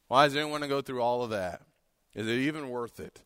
Why 0.06 0.26
does 0.26 0.36
anyone 0.36 0.52
want 0.52 0.62
to 0.64 0.68
go 0.68 0.80
through 0.80 1.02
all 1.02 1.22
of 1.22 1.30
that? 1.30 1.62
Is 2.14 2.26
it 2.26 2.38
even 2.38 2.70
worth 2.70 3.00
it? 3.00 3.22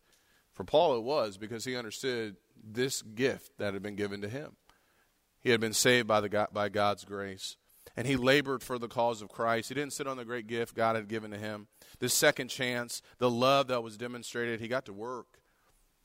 For 0.51 0.63
Paul, 0.63 0.97
it 0.97 1.03
was 1.03 1.37
because 1.37 1.65
he 1.65 1.75
understood 1.75 2.35
this 2.63 3.01
gift 3.01 3.57
that 3.57 3.73
had 3.73 3.83
been 3.83 3.95
given 3.95 4.21
to 4.21 4.29
him. 4.29 4.55
He 5.41 5.49
had 5.49 5.59
been 5.59 5.73
saved 5.73 6.07
by, 6.07 6.21
the, 6.21 6.47
by 6.51 6.69
God's 6.69 7.05
grace 7.05 7.57
and 7.95 8.07
he 8.07 8.15
labored 8.15 8.63
for 8.63 8.79
the 8.79 8.87
cause 8.87 9.21
of 9.21 9.29
Christ. 9.29 9.69
He 9.69 9.75
didn't 9.75 9.93
sit 9.93 10.07
on 10.07 10.17
the 10.17 10.25
great 10.25 10.47
gift 10.47 10.75
God 10.75 10.95
had 10.95 11.07
given 11.07 11.31
to 11.31 11.37
him. 11.37 11.67
This 11.99 12.13
second 12.13 12.47
chance, 12.47 13.01
the 13.19 13.29
love 13.29 13.67
that 13.67 13.83
was 13.83 13.97
demonstrated, 13.97 14.59
he 14.59 14.67
got 14.67 14.85
to 14.85 14.93
work. 14.93 15.39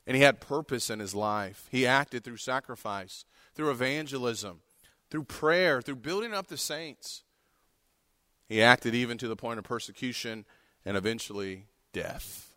And 0.05 0.15
he 0.15 0.23
had 0.23 0.41
purpose 0.41 0.89
in 0.89 0.99
his 0.99 1.13
life. 1.13 1.67
He 1.71 1.85
acted 1.85 2.23
through 2.23 2.37
sacrifice, 2.37 3.25
through 3.53 3.71
evangelism, 3.71 4.61
through 5.09 5.25
prayer, 5.25 5.81
through 5.81 5.97
building 5.97 6.33
up 6.33 6.47
the 6.47 6.57
saints. 6.57 7.23
He 8.47 8.61
acted 8.61 8.95
even 8.95 9.17
to 9.19 9.27
the 9.27 9.35
point 9.35 9.59
of 9.59 9.65
persecution 9.65 10.45
and 10.85 10.97
eventually 10.97 11.65
death. 11.93 12.55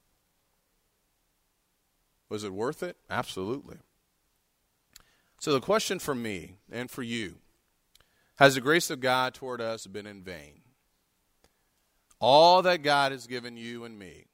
Was 2.29 2.45
it 2.45 2.53
worth 2.53 2.83
it? 2.83 2.97
Absolutely. 3.11 3.77
So, 5.39 5.53
the 5.53 5.61
question 5.61 5.99
for 5.99 6.15
me 6.15 6.55
and 6.71 6.91
for 6.91 7.03
you 7.03 7.42
has 8.37 8.55
the 8.55 8.61
grace 8.61 8.91
of 8.91 9.01
God 9.01 9.35
toward 9.35 9.61
us 9.61 9.87
been 9.87 10.07
in 10.07 10.23
vain? 10.23 10.61
All 12.19 12.63
that 12.63 12.83
God 12.83 13.13
has 13.13 13.27
given 13.27 13.57
you 13.57 13.85
and 13.85 13.99
me, 13.99 14.27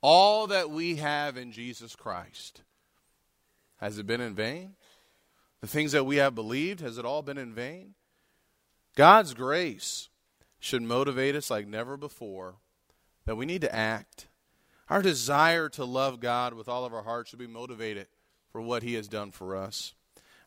all 0.00 0.46
that 0.46 0.70
we 0.70 0.96
have 0.96 1.36
in 1.36 1.50
Jesus 1.50 1.96
Christ, 1.96 2.62
has 3.78 3.98
it 3.98 4.06
been 4.06 4.20
in 4.20 4.34
vain? 4.34 4.74
The 5.60 5.66
things 5.66 5.92
that 5.92 6.04
we 6.04 6.16
have 6.16 6.34
believed, 6.34 6.80
has 6.80 6.98
it 6.98 7.04
all 7.04 7.22
been 7.22 7.38
in 7.38 7.54
vain? 7.54 7.94
God's 8.94 9.34
grace 9.34 10.08
should 10.60 10.82
motivate 10.82 11.34
us 11.34 11.50
like 11.50 11.66
never 11.66 11.96
before 11.96 12.56
that 13.26 13.36
we 13.36 13.46
need 13.46 13.62
to 13.62 13.74
act. 13.74 14.28
Our 14.88 15.02
desire 15.02 15.68
to 15.70 15.84
love 15.84 16.20
God 16.20 16.54
with 16.54 16.68
all 16.68 16.84
of 16.84 16.94
our 16.94 17.02
heart 17.02 17.28
should 17.28 17.38
be 17.38 17.46
motivated 17.46 18.06
for 18.50 18.60
what 18.60 18.82
He 18.82 18.94
has 18.94 19.08
done 19.08 19.30
for 19.30 19.56
us. 19.56 19.94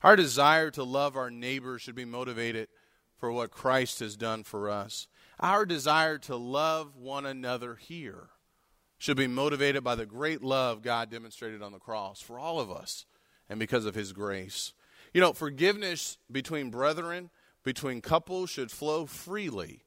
Our 0.04 0.16
desire 0.16 0.70
to 0.72 0.84
love 0.84 1.18
our 1.18 1.32
neighbors 1.32 1.82
should 1.82 1.96
be 1.96 2.06
motivated 2.06 2.68
for 3.18 3.32
what 3.32 3.52
Christ 3.52 4.00
has 4.00 4.16
done 4.16 4.44
for 4.44 4.70
us. 4.70 5.08
Our 5.40 5.66
desire 5.66 6.18
to 6.20 6.36
love 6.36 6.96
one 6.96 7.26
another 7.26 7.76
here 7.76 8.30
should 8.98 9.18
be 9.18 9.28
motivated 9.28 9.84
by 9.84 9.96
the 9.96 10.06
great 10.06 10.44
love 10.44 10.82
God 10.82 11.10
demonstrated 11.10 11.62
on 11.62 11.72
the 11.72 11.80
cross 11.80 12.22
for 12.22 12.40
all 12.40 12.60
of 12.60 12.72
us 12.72 13.06
and 13.50 13.60
because 13.60 13.86
of 13.86 13.96
his 13.96 14.14
grace. 14.14 14.74
You 15.14 15.22
know, 15.22 15.34
forgiveness 15.34 16.18
between 16.32 16.70
brethren, 16.70 17.30
between 17.64 18.02
couples, 18.02 18.50
should 18.50 18.72
flow 18.72 19.06
freely 19.06 19.84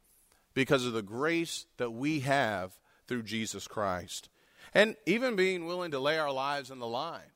because 0.54 0.86
of 0.86 0.92
the 0.92 1.02
grace 1.02 1.66
that 1.76 1.90
we 1.90 2.20
have 2.20 2.78
through 3.06 3.22
Jesus 3.24 3.66
Christ. 3.66 4.28
And 4.72 4.96
even 5.06 5.36
being 5.36 5.66
willing 5.66 5.90
to 5.90 5.98
lay 6.00 6.18
our 6.18 6.32
lives 6.32 6.70
on 6.70 6.78
the 6.78 6.86
line 6.86 7.32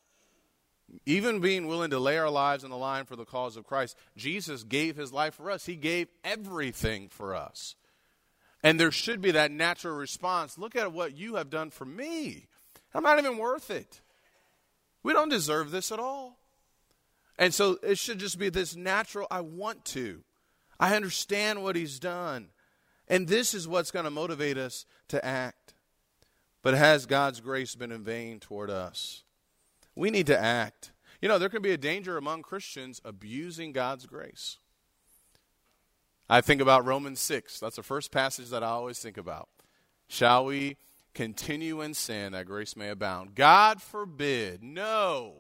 even 1.07 1.41
being 1.41 1.67
willing 1.67 1.91
to 1.91 1.99
lay 1.99 2.19
our 2.19 2.31
lives 2.31 2.65
on 2.65 2.71
the 2.71 2.77
line 2.77 3.05
for 3.05 3.17
the 3.17 3.25
cause 3.25 3.57
of 3.57 3.67
Christ, 3.67 3.97
Jesus 4.17 4.65
gave 4.65 4.97
his 4.97 5.13
life 5.13 5.35
for 5.35 5.51
us. 5.51 5.67
He 5.67 5.77
gave 5.77 6.09
everything 6.23 7.09
for 7.09 7.35
us. 7.35 7.77
And 8.63 8.81
there 8.81 8.91
should 8.91 9.21
be 9.21 9.33
that 9.33 9.51
natural 9.51 9.95
response 9.97 10.57
look 10.57 10.75
at 10.75 10.93
what 10.93 11.17
you 11.17 11.37
have 11.37 11.51
done 11.51 11.71
for 11.71 11.85
me. 11.85 12.47
I'm 12.95 13.03
not 13.03 13.19
even 13.19 13.39
worth 13.39 13.71
it. 13.71 14.01
We 15.03 15.13
don't 15.13 15.29
deserve 15.29 15.71
this 15.71 15.93
at 15.93 15.99
all. 15.99 16.39
And 17.39 17.53
so 17.53 17.79
it 17.83 17.99
should 17.99 18.19
just 18.19 18.39
be 18.39 18.49
this 18.49 18.77
natural 18.77 19.27
I 19.31 19.41
want 19.41 19.85
to. 19.87 20.23
I 20.79 20.95
understand 20.95 21.63
what 21.63 21.77
he's 21.77 21.99
done. 21.99 22.49
And 23.09 23.29
this 23.29 23.53
is 23.53 23.69
what's 23.69 23.91
going 23.91 24.05
to 24.05 24.11
motivate 24.11 24.57
us 24.57 24.87
to 25.09 25.25
act. 25.25 25.75
But 26.63 26.75
has 26.75 27.05
God's 27.05 27.41
grace 27.41 27.75
been 27.75 27.93
in 27.93 28.03
vain 28.03 28.41
toward 28.41 28.71
us? 28.71 29.24
We 29.95 30.11
need 30.11 30.27
to 30.27 30.39
act. 30.39 30.93
You 31.21 31.29
know, 31.29 31.39
there 31.39 31.49
can 31.49 31.63
be 31.63 31.73
a 31.73 31.79
danger 31.79 32.17
among 32.17 32.43
Christians 32.43 33.01
abusing 33.05 33.73
God's 33.73 34.07
grace. 34.07 34.59
I 36.29 36.41
think 36.41 36.61
about 36.61 36.85
Romans 36.85 37.21
6. 37.21 37.61
That's 37.61 37.77
the 37.77 37.83
first 37.83 38.11
passage 38.11 38.51
that 38.51 38.63
I 38.63 38.69
always 38.69 38.99
think 38.99 39.17
about. 39.17 39.49
Shall 40.09 40.47
we 40.47 40.77
continue 41.15 41.81
in 41.81 41.95
sin 41.95 42.33
that 42.33 42.47
grace 42.47 42.77
may 42.77 42.89
abound? 42.89 43.35
God 43.35 43.81
forbid. 43.81 44.63
No. 44.63 45.35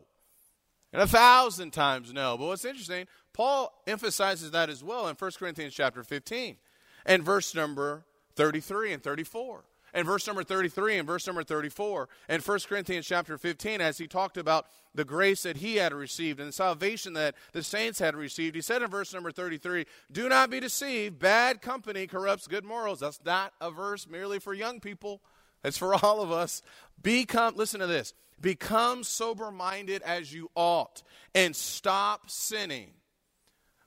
And 0.93 1.03
a 1.03 1.07
thousand 1.07 1.73
times 1.73 2.13
no. 2.13 2.37
But 2.39 2.47
what's 2.47 2.65
interesting, 2.65 3.07
Paul 3.33 3.73
emphasizes 3.87 4.53
that 4.53 4.71
as 4.71 4.85
well 4.85 5.09
in 5.09 5.17
1 5.17 5.31
Corinthians 5.39 5.75
chapter 5.75 6.03
15 6.03 6.57
and 7.05 7.23
verse 7.23 7.55
number 7.55 8.05
33 8.37 8.93
and 8.93 9.03
34. 9.03 9.65
In 9.95 10.05
verse 10.05 10.27
number 10.27 10.43
33 10.43 10.99
and 10.99 11.07
verse 11.07 11.27
number 11.27 11.45
34 11.45 12.09
in 12.29 12.41
1 12.41 12.59
Corinthians 12.69 13.07
chapter 13.07 13.39
15 13.39 13.81
as 13.81 13.97
he 13.97 14.07
talked 14.07 14.37
about 14.37 14.67
the 14.95 15.05
grace 15.05 15.45
that 15.45 15.59
he 15.59 15.77
had 15.77 15.93
received 15.93 16.41
and 16.41 16.49
the 16.49 16.53
salvation 16.53 17.13
that 17.15 17.35
the 17.53 17.63
saints 17.63 18.01
had 18.01 18.17
received. 18.17 18.57
He 18.57 18.63
said 18.63 18.83
in 18.83 18.91
verse 18.91 19.15
number 19.15 19.31
33, 19.31 19.87
Do 20.11 20.29
not 20.29 20.51
be 20.51 20.61
deceived. 20.61 21.19
Bad 21.19 21.63
company 21.63 22.07
corrupts 22.07 22.49
good 22.49 22.65
morals. 22.65 23.01
That's 23.01 23.21
not 23.25 23.53
a 23.61 23.71
verse 23.71 24.09
merely 24.09 24.41
for 24.41 24.53
young 24.53 24.81
people, 24.81 25.23
it's 25.63 25.79
for 25.79 25.95
all 25.95 26.21
of 26.21 26.33
us. 26.33 26.61
Become, 27.01 27.55
listen 27.57 27.81
to 27.81 27.87
this, 27.87 28.15
become 28.41 29.05
sober 29.05 29.51
minded 29.51 30.03
as 30.03 30.33
you 30.33 30.51
ought 30.55 31.03
and 31.35 31.55
stop 31.55 32.29
sinning. 32.31 32.91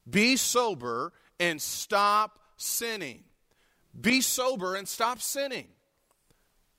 Be 0.10 0.38
sober 0.38 1.12
and 1.40 1.62
stop 1.62 2.40
sinning. 2.56 3.26
Be 4.00 4.22
sober 4.22 4.76
and 4.76 4.88
stop 4.88 5.20
sinning. 5.20 5.68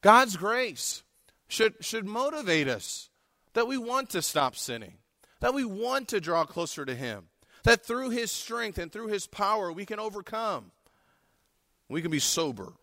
God's 0.01 0.37
grace 0.37 1.03
should, 1.49 1.75
should 1.81 2.07
motivate 2.07 2.69
us 2.69 3.11
that 3.55 3.67
we 3.67 3.79
want 3.79 4.11
to 4.11 4.23
stop 4.23 4.55
sinning, 4.55 4.99
that 5.41 5.55
we 5.55 5.65
want 5.65 6.09
to 6.09 6.21
draw 6.21 6.45
closer 6.45 6.85
to 6.85 6.95
Him, 6.95 7.25
that 7.65 7.85
through 7.85 8.11
His 8.11 8.31
strength 8.31 8.79
and 8.79 8.93
through 8.93 9.09
His 9.09 9.27
power 9.27 9.73
we 9.73 9.85
can 9.85 9.99
overcome. 9.99 10.71
We 11.89 12.03
can 12.03 12.11
be 12.11 12.19
sober 12.19 12.75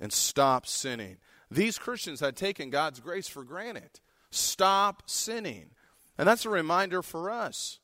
and 0.00 0.12
stop 0.12 0.66
sinning. 0.66 1.18
These 1.50 1.78
Christians 1.78 2.20
had 2.20 2.36
taken 2.36 2.70
God's 2.70 3.00
grace 3.00 3.28
for 3.28 3.44
granted. 3.44 4.00
Stop 4.30 5.02
sinning. 5.06 5.70
And 6.16 6.26
that's 6.26 6.46
a 6.46 6.50
reminder 6.50 7.02
for 7.02 7.30
us 7.30 7.80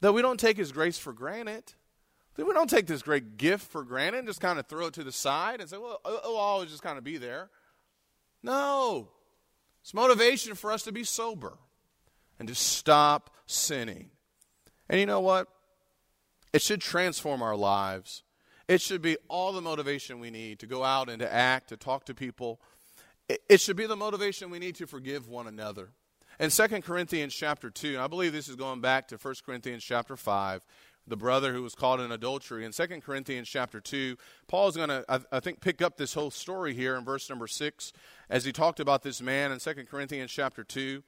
that 0.00 0.12
we 0.12 0.22
don't 0.22 0.40
take 0.40 0.56
His 0.56 0.72
grace 0.72 0.98
for 0.98 1.12
granted. 1.12 1.72
That 2.34 2.46
we 2.46 2.52
don't 2.52 2.68
take 2.68 2.86
this 2.86 3.02
great 3.02 3.38
gift 3.38 3.70
for 3.70 3.82
granted 3.82 4.18
and 4.18 4.28
just 4.28 4.40
kind 4.42 4.58
of 4.58 4.66
throw 4.66 4.86
it 4.86 4.94
to 4.94 5.04
the 5.04 5.12
side 5.12 5.60
and 5.60 5.70
say, 5.70 5.78
well, 5.78 6.00
oh, 6.04 6.20
oh, 6.22 6.28
it'll 6.28 6.36
always 6.36 6.70
just 6.70 6.82
kind 6.82 6.98
of 6.98 7.04
be 7.04 7.16
there. 7.16 7.48
No. 8.46 9.08
It's 9.82 9.92
motivation 9.92 10.54
for 10.54 10.70
us 10.72 10.84
to 10.84 10.92
be 10.92 11.02
sober 11.02 11.58
and 12.38 12.48
to 12.48 12.54
stop 12.54 13.30
sinning. 13.46 14.10
And 14.88 15.00
you 15.00 15.06
know 15.06 15.20
what? 15.20 15.48
It 16.52 16.62
should 16.62 16.80
transform 16.80 17.42
our 17.42 17.56
lives. 17.56 18.22
It 18.68 18.80
should 18.80 19.02
be 19.02 19.16
all 19.28 19.52
the 19.52 19.60
motivation 19.60 20.20
we 20.20 20.30
need 20.30 20.60
to 20.60 20.66
go 20.66 20.84
out 20.84 21.10
and 21.10 21.18
to 21.18 21.32
act, 21.32 21.68
to 21.70 21.76
talk 21.76 22.06
to 22.06 22.14
people. 22.14 22.60
It 23.28 23.60
should 23.60 23.76
be 23.76 23.86
the 23.86 23.96
motivation 23.96 24.50
we 24.50 24.60
need 24.60 24.76
to 24.76 24.86
forgive 24.86 25.28
one 25.28 25.48
another. 25.48 25.90
In 26.38 26.50
2 26.50 26.68
Corinthians 26.82 27.34
chapter 27.34 27.68
2, 27.68 27.98
I 27.98 28.06
believe 28.06 28.32
this 28.32 28.48
is 28.48 28.56
going 28.56 28.80
back 28.80 29.08
to 29.08 29.16
1 29.16 29.34
Corinthians 29.44 29.82
chapter 29.82 30.16
5, 30.16 30.64
the 31.06 31.16
brother 31.16 31.52
who 31.52 31.62
was 31.62 31.74
caught 31.74 31.98
in 31.98 32.12
adultery. 32.12 32.64
In 32.64 32.72
2 32.72 32.86
Corinthians 33.00 33.48
chapter 33.48 33.80
2, 33.80 34.16
Paul's 34.46 34.76
going 34.76 34.88
to, 34.88 35.04
I, 35.08 35.40
think, 35.40 35.60
pick 35.60 35.80
up 35.80 35.96
this 35.96 36.14
whole 36.14 36.30
story 36.30 36.74
here 36.74 36.96
in 36.96 37.04
verse 37.04 37.28
number 37.30 37.46
6 37.46 37.92
as 38.28 38.44
he 38.44 38.52
talked 38.52 38.80
about 38.80 39.02
this 39.02 39.20
man 39.22 39.52
in 39.52 39.58
2 39.58 39.74
Corinthians 39.90 40.30
chapter 40.30 40.64
2. 40.64 41.02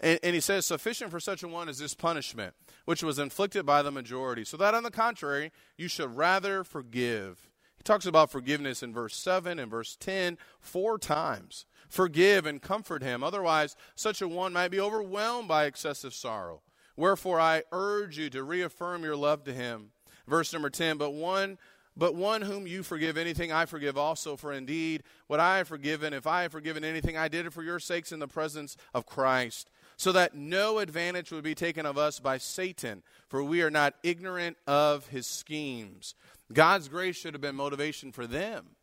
And, 0.00 0.20
and 0.22 0.34
he 0.34 0.40
says, 0.40 0.66
Sufficient 0.66 1.10
for 1.10 1.20
such 1.20 1.42
a 1.42 1.48
one 1.48 1.68
is 1.68 1.78
this 1.78 1.94
punishment, 1.94 2.54
which 2.84 3.02
was 3.02 3.18
inflicted 3.18 3.66
by 3.66 3.82
the 3.82 3.90
majority, 3.90 4.44
so 4.44 4.56
that 4.56 4.74
on 4.74 4.82
the 4.82 4.90
contrary, 4.90 5.52
you 5.76 5.88
should 5.88 6.16
rather 6.16 6.64
forgive. 6.64 7.48
He 7.76 7.84
talks 7.84 8.06
about 8.06 8.30
forgiveness 8.30 8.82
in 8.82 8.92
verse 8.92 9.16
7 9.16 9.58
and 9.58 9.70
verse 9.70 9.96
10 9.96 10.36
four 10.60 10.98
times. 10.98 11.64
Forgive 11.88 12.44
and 12.44 12.60
comfort 12.60 13.02
him. 13.02 13.22
Otherwise, 13.22 13.76
such 13.94 14.20
a 14.20 14.28
one 14.28 14.52
might 14.52 14.70
be 14.70 14.80
overwhelmed 14.80 15.48
by 15.48 15.64
excessive 15.64 16.12
sorrow. 16.12 16.60
Wherefore 16.96 17.40
I 17.40 17.62
urge 17.70 18.18
you 18.18 18.28
to 18.30 18.42
reaffirm 18.42 19.04
your 19.04 19.16
love 19.16 19.44
to 19.44 19.54
him. 19.54 19.92
Verse 20.26 20.52
number 20.52 20.68
10, 20.68 20.98
but 20.98 21.12
one 21.12 21.56
but 21.98 22.14
one 22.14 22.42
whom 22.42 22.66
you 22.66 22.82
forgive 22.82 23.18
anything 23.18 23.50
I 23.52 23.66
forgive 23.66 23.98
also 23.98 24.36
for 24.36 24.52
indeed 24.52 25.02
what 25.26 25.40
I 25.40 25.58
have 25.58 25.68
forgiven 25.68 26.14
if 26.14 26.26
I 26.26 26.42
have 26.42 26.52
forgiven 26.52 26.84
anything 26.84 27.16
I 27.16 27.28
did 27.28 27.44
it 27.44 27.52
for 27.52 27.62
your 27.62 27.80
sakes 27.80 28.12
in 28.12 28.20
the 28.20 28.28
presence 28.28 28.76
of 28.94 29.04
Christ 29.04 29.68
so 29.96 30.12
that 30.12 30.34
no 30.34 30.78
advantage 30.78 31.32
would 31.32 31.44
be 31.44 31.56
taken 31.56 31.84
of 31.84 31.98
us 31.98 32.20
by 32.20 32.38
Satan 32.38 33.02
for 33.28 33.42
we 33.42 33.62
are 33.62 33.70
not 33.70 33.94
ignorant 34.02 34.56
of 34.66 35.08
his 35.08 35.26
schemes. 35.26 36.14
God's 36.52 36.88
grace 36.88 37.16
should 37.16 37.34
have 37.34 37.40
been 37.40 37.56
motivation 37.56 38.12
for 38.12 38.26
them 38.26 38.76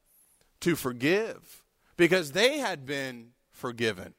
to 0.59 0.75
forgive 0.75 1.63
because 1.97 2.33
they 2.33 2.57
had 2.57 2.85
been 2.85 3.29
forgiven. 3.51 4.13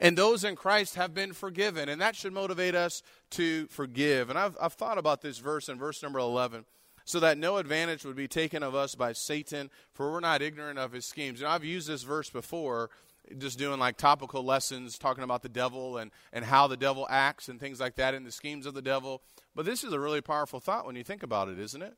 And 0.00 0.16
those 0.16 0.44
in 0.44 0.54
Christ 0.54 0.94
have 0.94 1.12
been 1.12 1.32
forgiven. 1.32 1.88
And 1.88 2.00
that 2.00 2.14
should 2.14 2.32
motivate 2.32 2.74
us 2.74 3.02
to 3.30 3.66
forgive. 3.66 4.30
And 4.30 4.38
I've, 4.38 4.56
I've 4.60 4.74
thought 4.74 4.96
about 4.96 5.22
this 5.22 5.38
verse 5.38 5.68
in 5.68 5.76
verse 5.76 6.02
number 6.02 6.20
11 6.20 6.64
so 7.08 7.20
that 7.20 7.38
no 7.38 7.56
advantage 7.56 8.04
would 8.04 8.16
be 8.16 8.28
taken 8.28 8.62
of 8.62 8.74
us 8.74 8.94
by 8.94 9.12
Satan, 9.12 9.70
for 9.92 10.12
we're 10.12 10.20
not 10.20 10.42
ignorant 10.42 10.78
of 10.78 10.92
his 10.92 11.06
schemes. 11.06 11.40
And 11.40 11.48
I've 11.48 11.64
used 11.64 11.88
this 11.88 12.02
verse 12.02 12.30
before, 12.30 12.90
just 13.38 13.58
doing 13.58 13.78
like 13.78 13.96
topical 13.96 14.44
lessons, 14.44 14.98
talking 14.98 15.24
about 15.24 15.42
the 15.42 15.48
devil 15.48 15.96
and, 15.96 16.10
and 16.32 16.44
how 16.44 16.66
the 16.66 16.76
devil 16.76 17.06
acts 17.10 17.48
and 17.48 17.58
things 17.58 17.80
like 17.80 17.96
that, 17.96 18.14
and 18.14 18.26
the 18.26 18.32
schemes 18.32 18.66
of 18.66 18.74
the 18.74 18.82
devil. 18.82 19.22
But 19.54 19.64
this 19.64 19.84
is 19.84 19.92
a 19.92 20.00
really 20.00 20.20
powerful 20.20 20.60
thought 20.60 20.86
when 20.86 20.96
you 20.96 21.04
think 21.04 21.22
about 21.22 21.48
it, 21.48 21.58
isn't 21.58 21.82
it? 21.82 21.94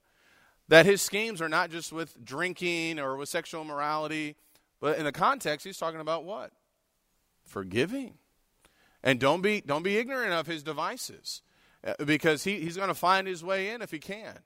That 0.69 0.87
his 0.87 1.03
schemes 1.03 1.43
are 1.43 1.49
not 1.49 1.71
just 1.71 1.93
with 1.93 2.25
drinking 2.25 2.99
or 2.99 3.17
with 3.17 3.29
sexual 3.29 3.65
morality, 3.65 4.37
but 4.81 4.97
in 4.97 5.05
the 5.05 5.13
context, 5.13 5.67
he's 5.67 5.77
talking 5.77 6.01
about 6.01 6.25
what? 6.25 6.53
forgiving. 7.51 8.15
And 9.03 9.19
don't 9.19 9.43
be, 9.43 9.61
don't 9.61 9.83
be 9.83 9.99
ignorant 9.99 10.33
of 10.33 10.47
his 10.47 10.63
devices 10.63 11.43
uh, 11.85 11.95
because 12.05 12.45
he, 12.45 12.61
he's 12.61 12.77
going 12.77 12.89
to 12.89 12.95
find 12.95 13.27
his 13.27 13.43
way 13.43 13.71
in 13.71 13.83
if 13.83 13.91
he 13.91 13.99
can. 13.99 14.39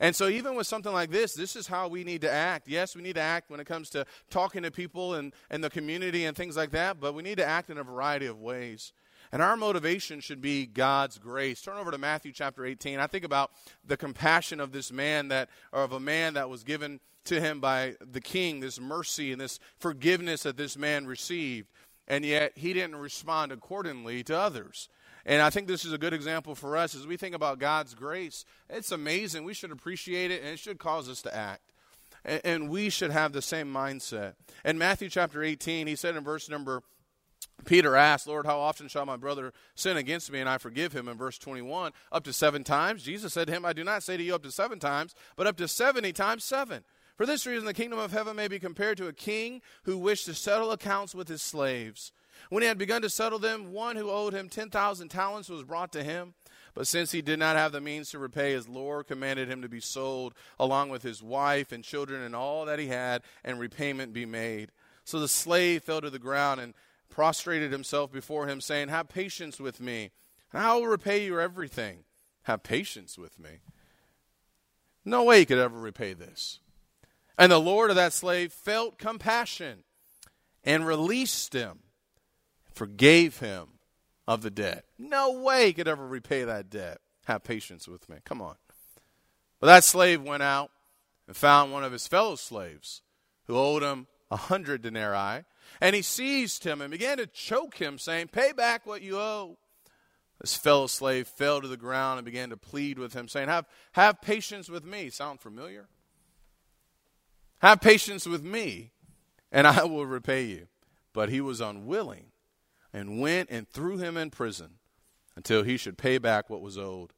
And 0.00 0.14
so, 0.14 0.28
even 0.28 0.54
with 0.54 0.66
something 0.66 0.92
like 0.92 1.10
this, 1.10 1.34
this 1.34 1.56
is 1.56 1.66
how 1.66 1.88
we 1.88 2.04
need 2.04 2.20
to 2.22 2.30
act. 2.30 2.68
Yes, 2.68 2.96
we 2.96 3.02
need 3.02 3.14
to 3.14 3.20
act 3.20 3.50
when 3.50 3.60
it 3.60 3.66
comes 3.66 3.90
to 3.90 4.06
talking 4.30 4.62
to 4.62 4.70
people 4.70 5.14
and, 5.14 5.32
and 5.50 5.62
the 5.62 5.70
community 5.70 6.24
and 6.24 6.36
things 6.36 6.56
like 6.56 6.70
that, 6.70 7.00
but 7.00 7.14
we 7.14 7.22
need 7.22 7.36
to 7.38 7.44
act 7.44 7.70
in 7.70 7.78
a 7.78 7.84
variety 7.84 8.26
of 8.26 8.38
ways. 8.38 8.92
And 9.32 9.42
our 9.42 9.56
motivation 9.56 10.20
should 10.20 10.40
be 10.40 10.66
God's 10.66 11.18
grace. 11.18 11.60
Turn 11.60 11.76
over 11.76 11.90
to 11.90 11.98
Matthew 11.98 12.32
chapter 12.32 12.64
18. 12.64 13.00
I 13.00 13.06
think 13.06 13.24
about 13.24 13.50
the 13.84 13.96
compassion 13.96 14.60
of 14.60 14.70
this 14.70 14.92
man 14.92 15.28
that, 15.28 15.48
or 15.72 15.82
of 15.82 15.92
a 15.92 16.00
man 16.00 16.34
that 16.34 16.48
was 16.48 16.62
given 16.62 17.00
to 17.24 17.40
him 17.40 17.58
by 17.58 17.94
the 18.00 18.20
king, 18.20 18.60
this 18.60 18.78
mercy 18.78 19.32
and 19.32 19.40
this 19.40 19.58
forgiveness 19.78 20.42
that 20.42 20.56
this 20.56 20.76
man 20.76 21.06
received 21.06 21.68
and 22.06 22.24
yet 22.24 22.52
he 22.56 22.72
didn't 22.72 22.96
respond 22.96 23.52
accordingly 23.52 24.22
to 24.24 24.36
others. 24.36 24.88
And 25.26 25.40
I 25.40 25.50
think 25.50 25.68
this 25.68 25.84
is 25.84 25.92
a 25.92 25.98
good 25.98 26.12
example 26.12 26.54
for 26.54 26.76
us 26.76 26.94
as 26.94 27.06
we 27.06 27.16
think 27.16 27.34
about 27.34 27.58
God's 27.58 27.94
grace. 27.94 28.44
It's 28.68 28.92
amazing. 28.92 29.44
We 29.44 29.54
should 29.54 29.72
appreciate 29.72 30.30
it, 30.30 30.42
and 30.42 30.50
it 30.50 30.58
should 30.58 30.78
cause 30.78 31.08
us 31.08 31.22
to 31.22 31.34
act. 31.34 31.72
And, 32.24 32.40
and 32.44 32.68
we 32.70 32.90
should 32.90 33.10
have 33.10 33.32
the 33.32 33.42
same 33.42 33.72
mindset. 33.72 34.34
In 34.64 34.76
Matthew 34.78 35.08
chapter 35.08 35.42
18, 35.42 35.86
he 35.86 35.96
said 35.96 36.16
in 36.16 36.24
verse 36.24 36.48
number 36.48 36.82
Peter 37.64 37.96
asked, 37.96 38.26
Lord, 38.26 38.46
how 38.46 38.58
often 38.58 38.88
shall 38.88 39.06
my 39.06 39.16
brother 39.16 39.52
sin 39.74 39.96
against 39.96 40.30
me 40.30 40.40
and 40.40 40.48
I 40.48 40.58
forgive 40.58 40.92
him? 40.92 41.08
In 41.08 41.16
verse 41.16 41.38
21, 41.38 41.92
up 42.12 42.24
to 42.24 42.32
seven 42.32 42.64
times. 42.64 43.02
Jesus 43.02 43.32
said 43.32 43.46
to 43.46 43.52
him, 43.52 43.64
I 43.64 43.72
do 43.72 43.84
not 43.84 44.02
say 44.02 44.16
to 44.16 44.22
you 44.22 44.34
up 44.34 44.42
to 44.42 44.50
seven 44.50 44.78
times, 44.78 45.14
but 45.36 45.46
up 45.46 45.56
to 45.58 45.68
70 45.68 46.12
times 46.12 46.44
seven. 46.44 46.84
For 47.16 47.26
this 47.26 47.46
reason, 47.46 47.64
the 47.64 47.74
kingdom 47.74 47.98
of 47.98 48.12
heaven 48.12 48.36
may 48.36 48.48
be 48.48 48.58
compared 48.58 48.96
to 48.98 49.06
a 49.06 49.12
king 49.12 49.62
who 49.84 49.96
wished 49.96 50.26
to 50.26 50.34
settle 50.34 50.72
accounts 50.72 51.14
with 51.14 51.28
his 51.28 51.42
slaves. 51.42 52.12
When 52.50 52.62
he 52.62 52.68
had 52.68 52.78
begun 52.78 53.02
to 53.02 53.10
settle 53.10 53.38
them, 53.38 53.72
one 53.72 53.96
who 53.96 54.10
owed 54.10 54.34
him 54.34 54.48
10,000 54.48 55.08
talents 55.08 55.48
was 55.48 55.64
brought 55.64 55.92
to 55.92 56.04
him. 56.04 56.34
But 56.74 56.86
since 56.86 57.12
he 57.12 57.22
did 57.22 57.38
not 57.38 57.56
have 57.56 57.72
the 57.72 57.80
means 57.80 58.10
to 58.10 58.18
repay, 58.18 58.52
his 58.52 58.68
Lord 58.68 59.06
commanded 59.06 59.48
him 59.48 59.62
to 59.62 59.68
be 59.68 59.80
sold, 59.80 60.34
along 60.58 60.88
with 60.88 61.02
his 61.02 61.22
wife 61.22 61.70
and 61.70 61.84
children 61.84 62.22
and 62.22 62.34
all 62.34 62.64
that 62.64 62.80
he 62.80 62.88
had, 62.88 63.22
and 63.44 63.60
repayment 63.60 64.12
be 64.12 64.26
made. 64.26 64.72
So 65.04 65.20
the 65.20 65.28
slave 65.28 65.84
fell 65.84 66.00
to 66.00 66.10
the 66.10 66.18
ground 66.18 66.60
and 66.60 66.74
prostrated 67.08 67.70
himself 67.70 68.10
before 68.10 68.48
him, 68.48 68.60
saying, 68.60 68.88
Have 68.88 69.08
patience 69.08 69.60
with 69.60 69.80
me, 69.80 70.10
and 70.52 70.62
I 70.62 70.74
will 70.74 70.88
repay 70.88 71.24
you 71.24 71.38
everything. 71.40 72.04
Have 72.42 72.64
patience 72.64 73.16
with 73.16 73.38
me. 73.38 73.60
No 75.04 75.22
way 75.22 75.40
he 75.40 75.46
could 75.46 75.58
ever 75.58 75.78
repay 75.78 76.12
this. 76.12 76.58
And 77.38 77.52
the 77.52 77.60
Lord 77.60 77.90
of 77.90 77.96
that 77.96 78.12
slave 78.12 78.52
felt 78.52 78.98
compassion 78.98 79.84
and 80.64 80.86
released 80.86 81.52
him, 81.52 81.80
forgave 82.74 83.38
him 83.38 83.68
of 84.26 84.42
the 84.42 84.50
debt. 84.50 84.84
No 84.98 85.32
way 85.32 85.66
he 85.66 85.72
could 85.72 85.88
ever 85.88 86.06
repay 86.06 86.44
that 86.44 86.70
debt. 86.70 86.98
Have 87.26 87.44
patience 87.44 87.88
with 87.88 88.08
me. 88.08 88.16
Come 88.24 88.42
on. 88.42 88.56
But 89.60 89.68
that 89.68 89.84
slave 89.84 90.22
went 90.22 90.42
out 90.42 90.70
and 91.26 91.36
found 91.36 91.72
one 91.72 91.84
of 91.84 91.92
his 91.92 92.06
fellow 92.06 92.36
slaves 92.36 93.02
who 93.46 93.56
owed 93.56 93.82
him 93.82 94.06
a 94.30 94.36
hundred 94.36 94.82
denarii. 94.82 95.44
And 95.80 95.96
he 95.96 96.02
seized 96.02 96.64
him 96.64 96.80
and 96.80 96.90
began 96.90 97.16
to 97.16 97.26
choke 97.26 97.76
him, 97.78 97.98
saying, 97.98 98.28
Pay 98.28 98.52
back 98.52 98.86
what 98.86 99.02
you 99.02 99.18
owe. 99.18 99.56
This 100.40 100.56
fellow 100.56 100.86
slave 100.86 101.26
fell 101.26 101.60
to 101.60 101.68
the 101.68 101.76
ground 101.76 102.18
and 102.18 102.24
began 102.24 102.50
to 102.50 102.56
plead 102.56 102.98
with 102.98 103.14
him, 103.14 103.28
saying, 103.28 103.48
Have, 103.48 103.66
have 103.92 104.20
patience 104.20 104.68
with 104.68 104.84
me. 104.84 105.08
Sound 105.08 105.40
familiar? 105.40 105.88
Have 107.60 107.80
patience 107.80 108.26
with 108.26 108.42
me, 108.42 108.90
and 109.50 109.66
I 109.66 109.84
will 109.84 110.04
repay 110.04 110.44
you. 110.44 110.66
But 111.14 111.30
he 111.30 111.40
was 111.40 111.60
unwilling 111.60 112.26
and 112.94 113.20
went 113.20 113.50
and 113.50 113.68
threw 113.68 113.98
him 113.98 114.16
in 114.16 114.30
prison 114.30 114.78
until 115.34 115.64
he 115.64 115.76
should 115.76 115.98
pay 115.98 116.16
back 116.16 116.48
what 116.48 116.62
was 116.62 116.78
owed. 116.78 117.12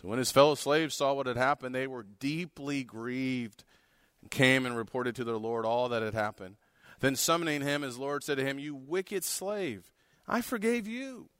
So 0.00 0.06
when 0.06 0.18
his 0.18 0.30
fellow 0.30 0.54
slaves 0.54 0.94
saw 0.94 1.14
what 1.14 1.26
had 1.26 1.38
happened, 1.38 1.74
they 1.74 1.86
were 1.86 2.02
deeply 2.02 2.84
grieved 2.84 3.64
and 4.20 4.30
came 4.30 4.66
and 4.66 4.76
reported 4.76 5.16
to 5.16 5.24
their 5.24 5.38
Lord 5.38 5.64
all 5.64 5.88
that 5.88 6.02
had 6.02 6.12
happened. 6.12 6.56
Then 7.00 7.16
summoning 7.16 7.62
him, 7.62 7.82
his 7.82 7.98
Lord 7.98 8.22
said 8.22 8.36
to 8.36 8.44
him, 8.44 8.58
You 8.58 8.74
wicked 8.74 9.24
slave, 9.24 9.90
I 10.28 10.42
forgave 10.42 10.86
you. 10.86 11.30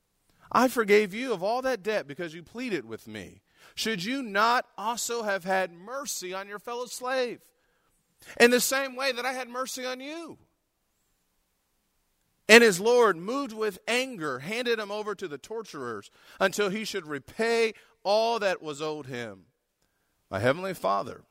I 0.51 0.67
forgave 0.67 1.13
you 1.13 1.31
of 1.31 1.43
all 1.43 1.61
that 1.61 1.83
debt 1.83 2.07
because 2.07 2.33
you 2.33 2.41
pleaded 2.43 2.85
with 2.85 3.07
me. 3.07 3.41
Should 3.75 4.03
you 4.03 4.23
not 4.23 4.65
also 4.77 5.23
have 5.23 5.43
had 5.43 5.71
mercy 5.71 6.33
on 6.33 6.47
your 6.47 6.59
fellow 6.59 6.85
slave? 6.85 7.39
In 8.39 8.51
the 8.51 8.59
same 8.59 8.95
way 8.95 9.11
that 9.11 9.25
I 9.25 9.33
had 9.33 9.49
mercy 9.49 9.85
on 9.85 9.99
you. 9.99 10.37
And 12.47 12.63
his 12.63 12.79
Lord, 12.79 13.17
moved 13.17 13.53
with 13.53 13.79
anger, 13.87 14.39
handed 14.39 14.79
him 14.79 14.91
over 14.91 15.15
to 15.15 15.27
the 15.27 15.37
torturers 15.37 16.11
until 16.39 16.69
he 16.69 16.85
should 16.85 17.07
repay 17.07 17.73
all 18.03 18.39
that 18.39 18.61
was 18.61 18.81
owed 18.81 19.07
him. 19.07 19.45
My 20.29 20.39
heavenly 20.39 20.73
Father 20.73 21.23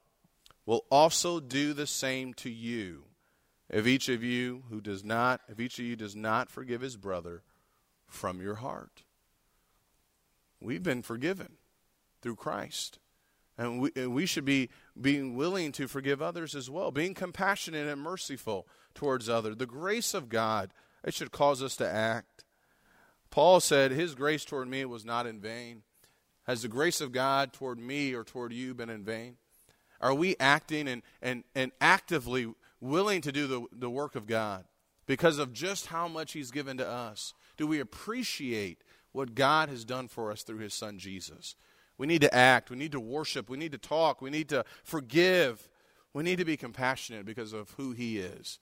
will 0.67 0.85
also 0.91 1.41
do 1.41 1.73
the 1.73 1.87
same 1.87 2.35
to 2.35 2.51
you 2.51 3.05
if 3.71 3.87
each 3.87 4.09
of 4.09 4.23
you 4.23 4.65
who 4.71 4.81
does 4.81 5.05
not, 5.05 5.41
if 5.49 5.61
each 5.61 5.79
of 5.79 5.85
you 5.85 5.97
does 5.97 6.17
not 6.17 6.51
forgive 6.51 6.81
his 6.81 6.97
brother 6.97 7.43
from 8.07 8.41
your 8.41 8.57
heart. 8.57 9.05
We've 10.61 10.83
been 10.83 11.03
forgiven 11.03 11.55
through 12.23 12.37
Christ. 12.37 12.99
And 13.57 13.81
we, 13.81 13.91
and 13.95 14.13
we 14.13 14.27
should 14.27 14.45
be 14.45 14.71
being 15.01 15.37
willing 15.37 15.71
to 15.73 15.87
forgive 15.87 16.21
others 16.21 16.55
as 16.57 16.69
well, 16.69 16.91
being 16.91 17.15
compassionate 17.15 17.87
and 17.87 18.01
merciful 18.01 18.67
towards 18.95 19.29
others. 19.29 19.57
The 19.57 19.67
grace 19.67 20.13
of 20.13 20.29
God, 20.29 20.73
it 21.05 21.15
should 21.15 21.33
cause 21.33 21.63
us 21.63 21.77
to 21.77 21.89
act. 21.89 22.45
Paul 23.31 23.61
said, 23.61 23.91
His 23.91 24.15
grace 24.15 24.45
toward 24.45 24.69
me 24.69 24.85
was 24.85 25.05
not 25.05 25.27
in 25.27 25.41
vain. 25.41 25.83
Has 26.45 26.63
the 26.63 26.69
grace 26.69 27.01
of 27.01 27.13
God 27.13 27.53
toward 27.53 27.79
me 27.79 28.15
or 28.15 28.25
toward 28.25 28.53
you 28.53 28.75
been 28.75 28.91
in 28.91 29.05
vain? 29.05 29.37
Are 30.01 30.15
we 30.15 30.37
acting 30.39 30.89
and, 30.89 31.03
and, 31.23 31.45
and 31.55 31.73
actively 31.81 32.53
willing 32.81 33.23
to 33.23 33.33
do 33.33 33.47
the, 33.47 33.65
the 33.73 33.91
work 33.91 34.15
of 34.15 34.27
God 34.27 34.65
because 35.07 35.39
of 35.39 35.53
just 35.53 35.87
how 35.87 36.09
much 36.09 36.33
He's 36.33 36.51
given 36.51 36.77
to 36.79 36.89
us? 36.89 37.35
Do 37.57 37.67
we 37.67 37.81
appreciate 37.81 38.83
what 39.13 39.35
God 39.35 39.69
has 39.69 39.85
done 39.85 40.09
for 40.09 40.31
us 40.31 40.43
through 40.43 40.59
His 40.59 40.75
Son 40.75 40.99
Jesus? 40.99 41.57
We 41.97 42.07
need 42.07 42.21
to 42.23 42.35
act. 42.35 42.71
We 42.71 42.77
need 42.77 42.93
to 42.93 43.01
worship. 43.01 43.49
We 43.49 43.57
need 43.57 43.73
to 43.73 43.79
talk. 43.79 44.21
We 44.21 44.31
need 44.31 44.49
to 44.51 44.65
forgive. 44.83 45.69
We 46.13 46.23
need 46.23 46.39
to 46.39 46.45
be 46.45 46.57
compassionate 46.57 47.25
because 47.25 47.53
of 47.53 47.71
who 47.73 47.93
He 47.93 48.19
is 48.19 48.59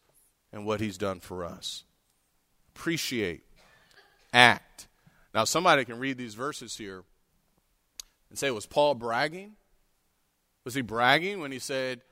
and 0.52 0.64
what 0.64 0.80
He's 0.80 0.98
done 0.98 1.20
for 1.20 1.44
us. 1.44 1.84
Appreciate. 2.74 3.44
Act. 4.32 4.88
Now, 5.34 5.44
somebody 5.44 5.84
can 5.84 5.98
read 5.98 6.18
these 6.18 6.34
verses 6.34 6.76
here 6.76 7.04
and 8.30 8.38
say, 8.38 8.50
was 8.50 8.66
Paul 8.66 8.94
bragging? 8.94 9.52
Was 10.64 10.74
he 10.74 10.82
bragging 10.82 11.40
when 11.40 11.52
he 11.52 11.58
said, 11.58 12.02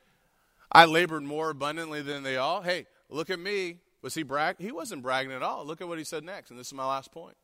I 0.73 0.85
labored 0.85 1.23
more 1.23 1.51
abundantly 1.51 2.03
than 2.03 2.23
they 2.23 2.37
all. 2.37 2.63
Hey, 2.63 2.87
look 3.09 3.31
at 3.31 3.39
me. 3.39 3.79
Was 4.03 4.15
he 4.15 4.23
brag? 4.23 4.57
He 4.59 4.73
wasn't 4.73 5.03
bragging 5.03 5.33
at 5.33 5.43
all. 5.43 5.65
Look 5.65 5.81
at 5.81 5.89
what 5.89 5.99
he 5.99 6.05
said 6.05 6.25
next, 6.25 6.51
and 6.51 6.59
this 6.59 6.69
is 6.69 6.75
my 6.75 6.87
last 6.87 7.13
point. 7.13 7.37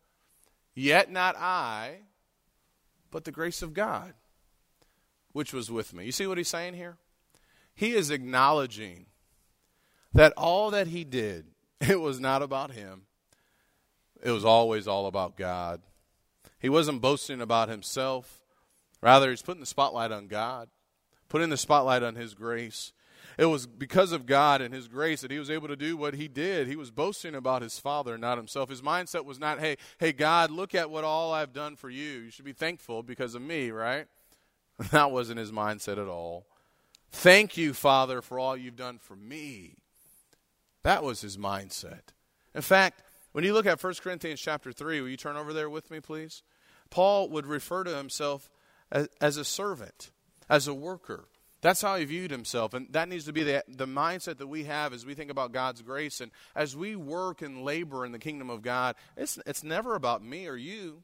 Yet 0.74 1.10
not 1.10 1.36
I, 1.36 2.00
but 3.10 3.24
the 3.24 3.32
grace 3.32 3.62
of 3.62 3.74
God, 3.74 4.14
which 5.32 5.52
was 5.52 5.70
with 5.70 5.92
me. 5.92 6.04
You 6.04 6.12
see 6.12 6.26
what 6.26 6.38
he's 6.38 6.48
saying 6.48 6.74
here? 6.74 6.96
He 7.74 7.92
is 7.92 8.10
acknowledging 8.10 9.06
that 10.14 10.32
all 10.36 10.70
that 10.70 10.86
he 10.86 11.04
did, 11.04 11.46
it 11.80 12.00
was 12.00 12.20
not 12.20 12.42
about 12.42 12.72
him. 12.72 13.02
It 14.22 14.30
was 14.30 14.44
always 14.44 14.88
all 14.88 15.06
about 15.06 15.36
God. 15.36 15.82
He 16.58 16.68
wasn't 16.68 17.00
boasting 17.00 17.40
about 17.40 17.68
himself. 17.68 18.40
Rather, 19.02 19.30
he's 19.30 19.42
putting 19.42 19.60
the 19.60 19.66
spotlight 19.66 20.10
on 20.10 20.26
God, 20.26 20.68
putting 21.28 21.50
the 21.50 21.56
spotlight 21.56 22.02
on 22.02 22.14
his 22.14 22.34
grace. 22.34 22.92
It 23.38 23.46
was 23.46 23.66
because 23.66 24.12
of 24.12 24.24
God 24.24 24.62
and 24.62 24.72
His 24.72 24.88
grace 24.88 25.20
that 25.20 25.30
he 25.30 25.38
was 25.38 25.50
able 25.50 25.68
to 25.68 25.76
do 25.76 25.96
what 25.96 26.14
he 26.14 26.26
did. 26.26 26.68
He 26.68 26.76
was 26.76 26.90
boasting 26.90 27.34
about 27.34 27.60
his 27.60 27.78
Father, 27.78 28.16
not 28.16 28.38
himself. 28.38 28.70
His 28.70 28.80
mindset 28.80 29.26
was 29.26 29.38
not, 29.38 29.60
hey, 29.60 29.76
hey, 29.98 30.12
God, 30.12 30.50
look 30.50 30.74
at 30.74 30.90
what 30.90 31.04
all 31.04 31.34
I've 31.34 31.52
done 31.52 31.76
for 31.76 31.90
you. 31.90 32.20
You 32.20 32.30
should 32.30 32.46
be 32.46 32.54
thankful 32.54 33.02
because 33.02 33.34
of 33.34 33.42
me, 33.42 33.70
right? 33.70 34.06
That 34.90 35.10
wasn't 35.10 35.38
his 35.38 35.52
mindset 35.52 35.98
at 35.98 36.08
all. 36.08 36.46
Thank 37.10 37.56
you, 37.56 37.72
Father, 37.72 38.20
for 38.20 38.38
all 38.38 38.56
you've 38.56 38.76
done 38.76 38.98
for 38.98 39.16
me. 39.16 39.76
That 40.82 41.02
was 41.02 41.22
his 41.22 41.38
mindset. 41.38 42.12
In 42.54 42.60
fact, 42.60 43.02
when 43.36 43.44
you 43.44 43.52
look 43.52 43.66
at 43.66 43.84
1 43.84 43.94
Corinthians 44.02 44.40
chapter 44.40 44.72
3, 44.72 45.02
will 45.02 45.10
you 45.10 45.18
turn 45.18 45.36
over 45.36 45.52
there 45.52 45.68
with 45.68 45.90
me, 45.90 46.00
please? 46.00 46.42
Paul 46.88 47.28
would 47.28 47.44
refer 47.44 47.84
to 47.84 47.94
himself 47.94 48.48
as, 48.90 49.10
as 49.20 49.36
a 49.36 49.44
servant, 49.44 50.10
as 50.48 50.66
a 50.66 50.72
worker. 50.72 51.28
That's 51.60 51.82
how 51.82 51.96
he 51.96 52.06
viewed 52.06 52.30
himself. 52.30 52.72
And 52.72 52.90
that 52.92 53.10
needs 53.10 53.26
to 53.26 53.34
be 53.34 53.42
the, 53.42 53.62
the 53.68 53.86
mindset 53.86 54.38
that 54.38 54.46
we 54.46 54.64
have 54.64 54.94
as 54.94 55.04
we 55.04 55.12
think 55.12 55.30
about 55.30 55.52
God's 55.52 55.82
grace. 55.82 56.22
And 56.22 56.32
as 56.54 56.74
we 56.74 56.96
work 56.96 57.42
and 57.42 57.62
labor 57.62 58.06
in 58.06 58.12
the 58.12 58.18
kingdom 58.18 58.48
of 58.48 58.62
God, 58.62 58.96
it's, 59.18 59.38
it's 59.44 59.62
never 59.62 59.96
about 59.96 60.24
me 60.24 60.46
or 60.46 60.56
you. 60.56 61.02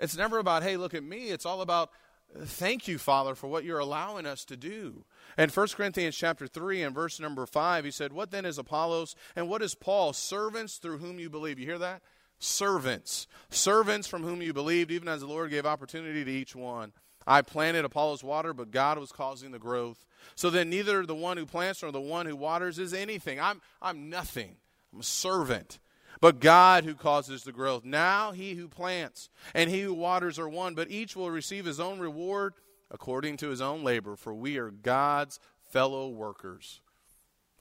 It's 0.00 0.16
never 0.16 0.38
about, 0.40 0.64
hey, 0.64 0.76
look 0.76 0.94
at 0.94 1.04
me. 1.04 1.28
It's 1.28 1.46
all 1.46 1.60
about, 1.60 1.90
thank 2.36 2.88
you, 2.88 2.98
Father, 2.98 3.34
for 3.34 3.46
what 3.46 3.64
you're 3.64 3.78
allowing 3.78 4.26
us 4.26 4.44
to 4.46 4.56
do. 4.56 5.04
And 5.36 5.50
1 5.50 5.68
Corinthians 5.68 6.16
chapter 6.16 6.46
3 6.46 6.82
and 6.82 6.94
verse 6.94 7.20
number 7.20 7.46
5, 7.46 7.84
he 7.84 7.90
said, 7.90 8.12
What 8.12 8.30
then 8.30 8.44
is 8.44 8.58
Apollos 8.58 9.14
and 9.36 9.48
what 9.48 9.62
is 9.62 9.74
Paul? 9.74 10.12
Servants 10.12 10.76
through 10.76 10.98
whom 10.98 11.18
you 11.18 11.30
believe. 11.30 11.58
You 11.58 11.66
hear 11.66 11.78
that? 11.78 12.02
Servants. 12.38 13.26
Servants 13.50 14.06
from 14.06 14.22
whom 14.22 14.42
you 14.42 14.52
believed, 14.52 14.90
even 14.90 15.08
as 15.08 15.20
the 15.20 15.26
Lord 15.26 15.50
gave 15.50 15.66
opportunity 15.66 16.24
to 16.24 16.30
each 16.30 16.54
one. 16.54 16.92
I 17.26 17.42
planted 17.42 17.84
Apollos 17.84 18.24
water, 18.24 18.54
but 18.54 18.70
God 18.70 18.98
was 18.98 19.12
causing 19.12 19.50
the 19.50 19.58
growth. 19.58 20.06
So 20.34 20.48
then 20.48 20.70
neither 20.70 21.04
the 21.04 21.14
one 21.14 21.36
who 21.36 21.46
plants 21.46 21.82
nor 21.82 21.92
the 21.92 22.00
one 22.00 22.26
who 22.26 22.36
waters 22.36 22.78
is 22.78 22.94
anything. 22.94 23.38
I'm, 23.38 23.60
I'm 23.82 24.08
nothing. 24.08 24.56
I'm 24.92 25.00
a 25.00 25.04
servant. 25.04 25.78
But 26.20 26.40
God 26.40 26.84
who 26.84 26.94
causes 26.94 27.44
the 27.44 27.52
growth. 27.52 27.84
Now 27.84 28.32
he 28.32 28.54
who 28.54 28.68
plants 28.68 29.30
and 29.54 29.70
he 29.70 29.82
who 29.82 29.94
waters 29.94 30.38
are 30.38 30.48
one, 30.48 30.74
but 30.74 30.90
each 30.90 31.14
will 31.14 31.30
receive 31.30 31.64
his 31.64 31.78
own 31.78 32.00
reward 32.00 32.54
according 32.90 33.36
to 33.38 33.48
his 33.48 33.60
own 33.60 33.84
labor, 33.84 34.16
for 34.16 34.34
we 34.34 34.56
are 34.56 34.70
God's 34.70 35.38
fellow 35.70 36.08
workers. 36.08 36.80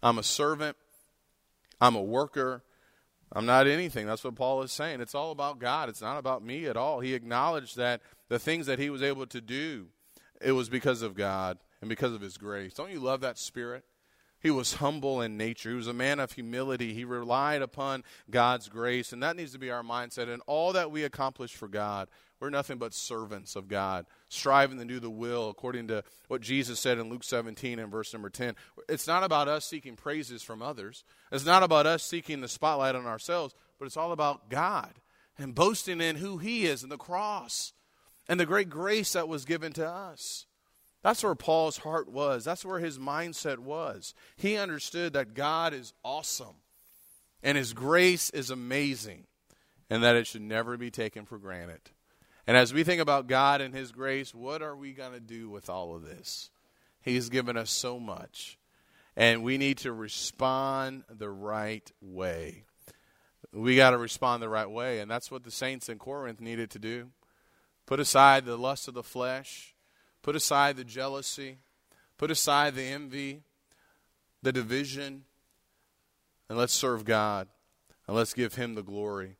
I'm 0.02 0.18
a 0.18 0.24
servant. 0.24 0.78
I'm 1.80 1.96
a 1.96 2.02
worker. 2.02 2.64
I'm 3.32 3.46
not 3.46 3.68
anything. 3.68 4.08
That's 4.08 4.24
what 4.24 4.36
Paul 4.36 4.62
is 4.64 4.72
saying. 4.72 5.02
It's 5.02 5.16
all 5.16 5.32
about 5.32 5.60
God. 5.60 5.90
It's 5.90 6.02
not 6.02 6.18
about 6.18 6.44
me 6.44 6.66
at 6.66 6.78
all. 6.78 7.02
He 7.02 7.14
acknowledged 7.14 7.76
that 7.76 8.02
the 8.30 8.40
things 8.40 8.66
that 8.68 8.80
he 8.80 8.90
was 8.90 9.02
able 9.02 9.28
to 9.28 9.42
do, 9.42 9.88
it 10.42 10.54
was 10.54 10.70
because 10.70 11.02
of 11.02 11.16
God 11.16 11.58
and 11.82 11.90
because 11.90 12.14
of 12.14 12.22
his 12.22 12.38
grace. 12.38 12.74
Don't 12.74 12.92
you 12.92 13.00
love 13.00 13.22
that 13.22 13.38
spirit? 13.38 13.84
He 14.48 14.52
was 14.52 14.76
humble 14.76 15.20
in 15.20 15.36
nature. 15.36 15.72
He 15.72 15.76
was 15.76 15.88
a 15.88 15.94
man 15.94 16.22
of 16.22 16.32
humility. 16.32 16.94
He 16.94 17.04
relied 17.04 17.62
upon 17.62 18.06
God's 18.30 18.70
grace, 18.70 19.12
and 19.12 19.22
that 19.22 19.36
needs 19.36 19.52
to 19.52 19.60
be 19.60 19.72
our 19.72 19.84
mindset. 19.84 20.30
And 20.30 20.42
all 20.48 20.72
that 20.72 20.90
we 20.90 21.04
accomplish 21.04 21.54
for 21.54 21.68
God, 21.68 22.08
we're 22.40 22.50
nothing 22.50 22.78
but 22.78 22.94
servants 22.94 23.58
of 23.58 23.68
God, 23.68 24.06
striving 24.30 24.80
to 24.80 24.86
do 24.86 25.02
the 25.02 25.10
will 25.10 25.50
according 25.50 25.90
to 25.90 26.02
what 26.30 26.40
Jesus 26.40 26.80
said 26.80 26.98
in 26.98 27.10
Luke 27.10 27.26
17 27.26 27.78
and 27.78 27.92
verse 27.92 28.14
number 28.14 28.30
10. 28.30 28.56
It's 28.88 29.06
not 29.06 29.26
about 29.26 29.50
us 29.50 29.66
seeking 29.66 29.98
praises 29.98 30.44
from 30.44 30.62
others, 30.62 31.04
it's 31.30 31.46
not 31.46 31.62
about 31.62 31.86
us 31.86 32.02
seeking 32.02 32.40
the 32.40 32.48
spotlight 32.48 32.96
on 32.96 33.06
ourselves, 33.06 33.54
but 33.78 33.86
it's 33.86 33.98
all 33.98 34.14
about 34.14 34.50
God 34.50 34.94
and 35.38 35.54
boasting 35.54 36.00
in 36.00 36.16
who 36.16 36.38
He 36.38 36.68
is 36.68 36.84
and 36.84 36.92
the 36.92 36.98
cross 36.98 37.74
and 38.30 38.40
the 38.40 38.46
great 38.46 38.70
grace 38.70 39.12
that 39.12 39.28
was 39.28 39.44
given 39.44 39.74
to 39.74 39.86
us. 39.86 40.47
That's 41.08 41.24
where 41.24 41.36
Paul's 41.36 41.78
heart 41.78 42.12
was. 42.12 42.44
That's 42.44 42.66
where 42.66 42.80
his 42.80 43.00
mindset 43.00 43.60
was. 43.60 44.14
He 44.36 44.58
understood 44.58 45.14
that 45.14 45.36
God 45.36 45.74
is 45.74 45.94
awesome 46.04 46.58
and 47.42 47.58
his 47.58 47.72
grace 47.72 48.30
is 48.32 48.50
amazing 48.50 49.24
and 49.90 50.04
that 50.04 50.18
it 50.18 50.28
should 50.28 50.42
never 50.42 50.76
be 50.76 50.92
taken 50.92 51.24
for 51.24 51.38
granted. 51.38 51.80
And 52.46 52.58
as 52.58 52.74
we 52.74 52.84
think 52.84 53.00
about 53.00 53.28
God 53.28 53.62
and 53.62 53.74
his 53.74 53.94
grace, 53.94 54.36
what 54.36 54.62
are 54.62 54.76
we 54.76 54.92
going 54.92 55.14
to 55.14 55.22
do 55.22 55.50
with 55.50 55.70
all 55.70 55.96
of 55.96 56.04
this? 56.04 56.50
He's 57.02 57.30
given 57.30 57.56
us 57.56 57.72
so 57.72 58.02
much. 58.02 58.58
And 59.16 59.44
we 59.44 59.58
need 59.58 59.78
to 59.78 59.94
respond 59.94 61.06
the 61.10 61.30
right 61.30 61.90
way. 62.02 62.66
We 63.54 63.78
got 63.78 63.92
to 63.92 63.98
respond 63.98 64.44
the 64.44 64.50
right 64.50 64.70
way. 64.70 65.00
And 65.00 65.10
that's 65.10 65.32
what 65.32 65.46
the 65.46 65.52
saints 65.52 65.88
in 65.88 66.00
Corinth 66.00 66.42
needed 66.42 66.70
to 66.72 66.80
do. 66.80 67.12
Put 67.86 68.02
aside 68.02 68.44
the 68.44 68.58
lust 68.58 68.90
of 68.90 68.94
the 68.94 69.04
flesh, 69.04 69.74
put 70.28 70.36
aside 70.36 70.76
the 70.76 70.84
jealousy, 70.84 71.58
put 72.18 72.30
aside 72.30 72.76
the 72.76 72.84
envy, 72.84 73.44
the 74.42 74.52
division, 74.52 75.24
and 76.50 76.58
let's 76.58 76.74
serve 76.74 77.06
God 77.06 77.48
and 78.06 78.14
let's 78.18 78.34
give 78.34 78.56
Him 78.56 78.76
the 78.76 78.84
glory. 78.84 79.38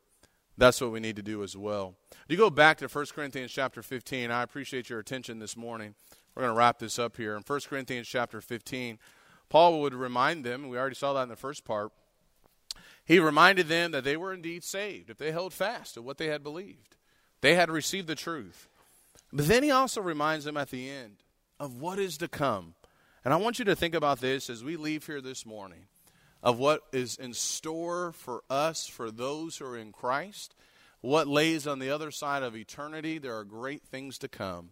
That's 0.56 0.80
what 0.80 0.90
we 0.90 0.98
need 0.98 1.16
to 1.16 1.22
do 1.22 1.42
as 1.42 1.54
well. 1.54 1.94
You 2.26 2.38
go 2.38 2.48
back 2.48 2.78
to 2.78 2.88
1 2.88 3.04
Corinthians 3.14 3.52
chapter 3.52 3.82
15. 3.82 4.30
I 4.30 4.42
appreciate 4.42 4.88
your 4.88 4.98
attention 4.98 5.40
this 5.40 5.58
morning. 5.58 5.94
We're 6.34 6.44
going 6.44 6.54
to 6.54 6.58
wrap 6.58 6.78
this 6.78 6.98
up 6.98 7.18
here. 7.18 7.36
In 7.36 7.42
1 7.46 7.60
Corinthians 7.68 8.08
chapter 8.08 8.40
15, 8.40 8.98
Paul 9.50 9.82
would 9.82 9.92
remind 9.92 10.42
them, 10.42 10.70
we 10.70 10.78
already 10.78 10.94
saw 10.94 11.12
that 11.12 11.24
in 11.24 11.28
the 11.28 11.36
first 11.36 11.66
part, 11.66 11.92
he 13.04 13.18
reminded 13.18 13.68
them 13.68 13.90
that 13.90 14.04
they 14.04 14.16
were 14.16 14.32
indeed 14.32 14.64
saved 14.64 15.10
if 15.10 15.18
they 15.18 15.32
held 15.32 15.52
fast 15.52 15.92
to 15.94 16.02
what 16.02 16.16
they 16.16 16.28
had 16.28 16.42
believed. 16.42 16.96
They 17.42 17.56
had 17.56 17.68
received 17.68 18.08
the 18.08 18.14
truth. 18.14 18.68
But 19.32 19.46
then 19.46 19.62
he 19.62 19.70
also 19.70 20.00
reminds 20.00 20.44
them 20.44 20.56
at 20.56 20.70
the 20.70 20.88
end 20.88 21.16
of 21.60 21.80
what 21.80 21.98
is 21.98 22.16
to 22.18 22.28
come. 22.28 22.74
And 23.24 23.34
I 23.34 23.36
want 23.36 23.58
you 23.58 23.64
to 23.66 23.76
think 23.76 23.94
about 23.94 24.20
this 24.20 24.48
as 24.48 24.64
we 24.64 24.76
leave 24.76 25.06
here 25.06 25.20
this 25.20 25.44
morning. 25.44 25.86
of 26.40 26.56
what 26.56 26.82
is 26.92 27.16
in 27.16 27.34
store 27.34 28.12
for 28.12 28.44
us, 28.48 28.86
for 28.86 29.10
those 29.10 29.56
who 29.56 29.64
are 29.66 29.76
in 29.76 29.90
Christ, 29.90 30.54
what 31.00 31.26
lays 31.26 31.66
on 31.66 31.80
the 31.80 31.90
other 31.90 32.12
side 32.12 32.44
of 32.44 32.56
eternity, 32.56 33.18
there 33.18 33.36
are 33.36 33.44
great 33.44 33.82
things 33.82 34.18
to 34.18 34.28
come. 34.28 34.70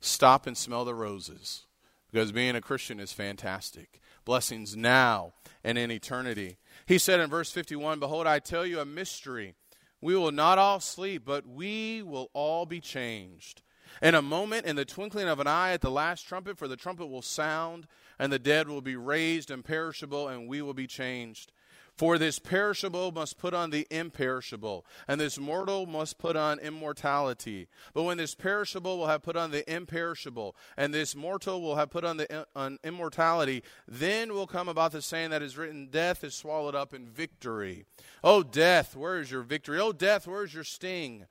Stop 0.00 0.46
and 0.46 0.56
smell 0.56 0.84
the 0.84 0.94
roses 0.94 1.66
because 2.12 2.30
being 2.30 2.54
a 2.54 2.60
Christian 2.60 3.00
is 3.00 3.12
fantastic. 3.12 4.00
Blessings 4.24 4.76
now 4.76 5.32
and 5.64 5.76
in 5.76 5.90
eternity. 5.90 6.58
He 6.86 6.96
said 6.96 7.18
in 7.18 7.28
verse 7.28 7.50
51 7.50 7.98
Behold, 7.98 8.26
I 8.26 8.38
tell 8.38 8.64
you 8.64 8.78
a 8.78 8.84
mystery. 8.84 9.54
We 10.00 10.14
will 10.14 10.30
not 10.30 10.58
all 10.58 10.80
sleep, 10.80 11.24
but 11.24 11.46
we 11.46 12.02
will 12.02 12.30
all 12.34 12.66
be 12.66 12.80
changed. 12.80 13.62
In 14.02 14.14
a 14.14 14.22
moment, 14.22 14.66
in 14.66 14.76
the 14.76 14.84
twinkling 14.84 15.28
of 15.28 15.40
an 15.40 15.46
eye, 15.46 15.72
at 15.72 15.80
the 15.80 15.90
last 15.90 16.22
trumpet, 16.22 16.58
for 16.58 16.68
the 16.68 16.76
trumpet 16.76 17.06
will 17.06 17.22
sound, 17.22 17.86
and 18.18 18.32
the 18.32 18.38
dead 18.38 18.68
will 18.68 18.80
be 18.80 18.96
raised 18.96 19.50
imperishable, 19.50 20.28
and 20.28 20.48
we 20.48 20.62
will 20.62 20.74
be 20.74 20.86
changed. 20.86 21.52
For 21.96 22.18
this 22.18 22.40
perishable 22.40 23.12
must 23.12 23.38
put 23.38 23.54
on 23.54 23.70
the 23.70 23.86
imperishable, 23.88 24.84
and 25.06 25.20
this 25.20 25.38
mortal 25.38 25.86
must 25.86 26.18
put 26.18 26.34
on 26.34 26.58
immortality. 26.58 27.68
But 27.92 28.02
when 28.02 28.16
this 28.16 28.34
perishable 28.34 28.98
will 28.98 29.06
have 29.06 29.22
put 29.22 29.36
on 29.36 29.52
the 29.52 29.70
imperishable, 29.72 30.56
and 30.76 30.92
this 30.92 31.14
mortal 31.14 31.62
will 31.62 31.76
have 31.76 31.90
put 31.90 32.04
on 32.04 32.16
the 32.16 32.46
on 32.56 32.80
immortality, 32.82 33.62
then 33.86 34.34
will 34.34 34.48
come 34.48 34.68
about 34.68 34.90
the 34.90 35.02
saying 35.02 35.30
that 35.30 35.42
is 35.42 35.56
written, 35.56 35.86
Death 35.88 36.24
is 36.24 36.34
swallowed 36.34 36.74
up 36.74 36.94
in 36.94 37.06
victory. 37.06 37.84
O 38.24 38.42
death, 38.42 38.96
where 38.96 39.20
is 39.20 39.30
your 39.30 39.42
victory? 39.42 39.78
O 39.78 39.92
death, 39.92 40.26
where 40.26 40.42
is 40.42 40.52
your 40.52 40.64
sting? 40.64 41.26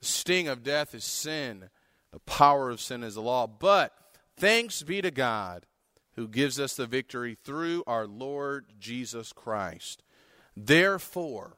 The 0.00 0.06
sting 0.06 0.48
of 0.48 0.62
death 0.62 0.94
is 0.94 1.04
sin. 1.04 1.70
The 2.14 2.20
power 2.20 2.70
of 2.70 2.80
sin 2.80 3.02
is 3.02 3.16
the 3.16 3.22
law. 3.22 3.48
But 3.48 3.92
thanks 4.36 4.84
be 4.84 5.02
to 5.02 5.10
God 5.10 5.66
who 6.14 6.28
gives 6.28 6.60
us 6.60 6.76
the 6.76 6.86
victory 6.86 7.36
through 7.42 7.82
our 7.88 8.06
Lord 8.06 8.66
Jesus 8.78 9.32
Christ. 9.32 10.04
Therefore, 10.56 11.56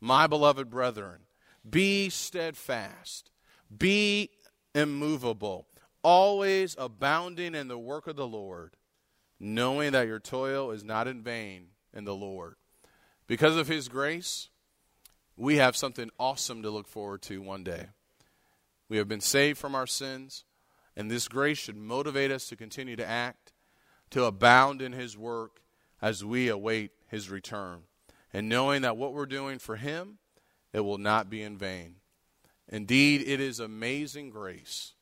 my 0.00 0.26
beloved 0.26 0.70
brethren, 0.70 1.24
be 1.68 2.08
steadfast, 2.08 3.30
be 3.76 4.30
immovable, 4.74 5.66
always 6.02 6.74
abounding 6.78 7.54
in 7.54 7.68
the 7.68 7.78
work 7.78 8.06
of 8.06 8.16
the 8.16 8.26
Lord, 8.26 8.76
knowing 9.38 9.92
that 9.92 10.06
your 10.06 10.20
toil 10.20 10.70
is 10.70 10.82
not 10.82 11.06
in 11.06 11.22
vain 11.22 11.66
in 11.92 12.04
the 12.04 12.14
Lord. 12.14 12.54
Because 13.26 13.58
of 13.58 13.68
his 13.68 13.88
grace, 13.88 14.48
we 15.36 15.56
have 15.56 15.76
something 15.76 16.08
awesome 16.18 16.62
to 16.62 16.70
look 16.70 16.88
forward 16.88 17.20
to 17.22 17.42
one 17.42 17.62
day. 17.62 17.88
We 18.88 18.96
have 18.96 19.08
been 19.08 19.20
saved 19.20 19.58
from 19.58 19.74
our 19.74 19.86
sins, 19.86 20.44
and 20.96 21.10
this 21.10 21.28
grace 21.28 21.58
should 21.58 21.76
motivate 21.76 22.30
us 22.30 22.48
to 22.48 22.56
continue 22.56 22.96
to 22.96 23.06
act 23.06 23.52
to 24.10 24.24
abound 24.24 24.80
in 24.80 24.92
his 24.92 25.16
work 25.16 25.60
as 26.00 26.24
we 26.24 26.48
await 26.48 26.92
his 27.08 27.30
return. 27.30 27.82
And 28.32 28.48
knowing 28.48 28.82
that 28.82 28.96
what 28.96 29.12
we're 29.12 29.26
doing 29.26 29.58
for 29.58 29.76
him, 29.76 30.18
it 30.72 30.80
will 30.80 30.98
not 30.98 31.30
be 31.30 31.42
in 31.42 31.56
vain. 31.56 31.96
Indeed, 32.68 33.22
it 33.26 33.40
is 33.40 33.60
amazing 33.60 34.30
grace. 34.30 34.94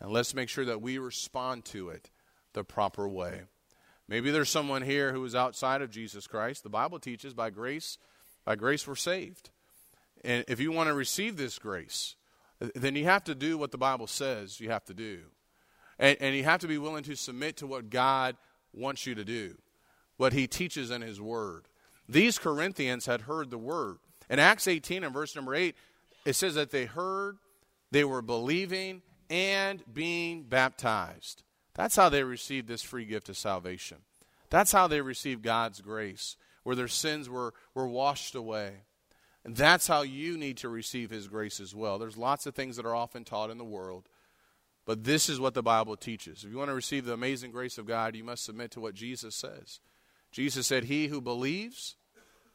And 0.00 0.12
let's 0.12 0.34
make 0.34 0.48
sure 0.48 0.64
that 0.64 0.80
we 0.80 0.98
respond 0.98 1.64
to 1.66 1.88
it 1.88 2.10
the 2.52 2.62
proper 2.62 3.08
way. 3.08 3.42
Maybe 4.06 4.30
there's 4.30 4.48
someone 4.48 4.82
here 4.82 5.12
who 5.12 5.24
is 5.24 5.34
outside 5.34 5.82
of 5.82 5.90
Jesus 5.90 6.26
Christ. 6.26 6.62
The 6.62 6.68
Bible 6.68 6.98
teaches 6.98 7.34
by 7.34 7.50
grace, 7.50 7.98
by 8.44 8.56
grace 8.56 8.86
we're 8.86 8.94
saved. 8.94 9.50
And 10.24 10.44
if 10.48 10.60
you 10.60 10.72
want 10.72 10.88
to 10.88 10.94
receive 10.94 11.36
this 11.36 11.58
grace, 11.58 12.14
then 12.74 12.96
you 12.96 13.04
have 13.04 13.24
to 13.24 13.34
do 13.34 13.56
what 13.56 13.70
the 13.70 13.78
Bible 13.78 14.06
says 14.06 14.60
you 14.60 14.70
have 14.70 14.84
to 14.86 14.94
do. 14.94 15.20
And, 15.98 16.16
and 16.20 16.36
you 16.36 16.44
have 16.44 16.60
to 16.60 16.68
be 16.68 16.78
willing 16.78 17.04
to 17.04 17.16
submit 17.16 17.56
to 17.58 17.66
what 17.66 17.90
God 17.90 18.36
wants 18.72 19.06
you 19.06 19.14
to 19.14 19.24
do, 19.24 19.56
what 20.16 20.32
he 20.32 20.46
teaches 20.46 20.90
in 20.90 21.02
his 21.02 21.20
word. 21.20 21.66
These 22.08 22.38
Corinthians 22.38 23.06
had 23.06 23.22
heard 23.22 23.50
the 23.50 23.58
word. 23.58 23.98
In 24.30 24.38
Acts 24.38 24.68
18 24.68 25.04
and 25.04 25.12
verse 25.12 25.34
number 25.34 25.54
8, 25.54 25.74
it 26.24 26.34
says 26.34 26.54
that 26.54 26.70
they 26.70 26.84
heard, 26.84 27.38
they 27.90 28.04
were 28.04 28.22
believing, 28.22 29.02
and 29.30 29.82
being 29.92 30.42
baptized. 30.42 31.42
That's 31.74 31.96
how 31.96 32.08
they 32.08 32.22
received 32.22 32.66
this 32.66 32.82
free 32.82 33.04
gift 33.04 33.28
of 33.28 33.36
salvation. 33.36 33.98
That's 34.50 34.72
how 34.72 34.88
they 34.88 35.00
received 35.00 35.42
God's 35.42 35.80
grace, 35.80 36.36
where 36.62 36.76
their 36.76 36.88
sins 36.88 37.28
were, 37.28 37.54
were 37.74 37.86
washed 37.86 38.34
away. 38.34 38.84
And 39.44 39.56
that's 39.56 39.86
how 39.86 40.02
you 40.02 40.36
need 40.36 40.58
to 40.58 40.68
receive 40.68 41.10
His 41.10 41.28
grace 41.28 41.60
as 41.60 41.74
well. 41.74 41.98
There's 41.98 42.16
lots 42.16 42.46
of 42.46 42.54
things 42.54 42.76
that 42.76 42.86
are 42.86 42.94
often 42.94 43.24
taught 43.24 43.50
in 43.50 43.58
the 43.58 43.64
world 43.64 44.08
but 44.88 45.04
this 45.04 45.28
is 45.28 45.38
what 45.38 45.52
the 45.52 45.62
Bible 45.62 45.98
teaches. 45.98 46.44
If 46.44 46.50
you 46.50 46.56
want 46.56 46.70
to 46.70 46.74
receive 46.74 47.04
the 47.04 47.12
amazing 47.12 47.50
grace 47.50 47.76
of 47.76 47.84
God, 47.84 48.16
you 48.16 48.24
must 48.24 48.42
submit 48.42 48.70
to 48.70 48.80
what 48.80 48.94
Jesus 48.94 49.34
says. 49.34 49.80
Jesus 50.32 50.66
said, 50.66 50.84
He 50.84 51.08
who 51.08 51.20
believes 51.20 51.96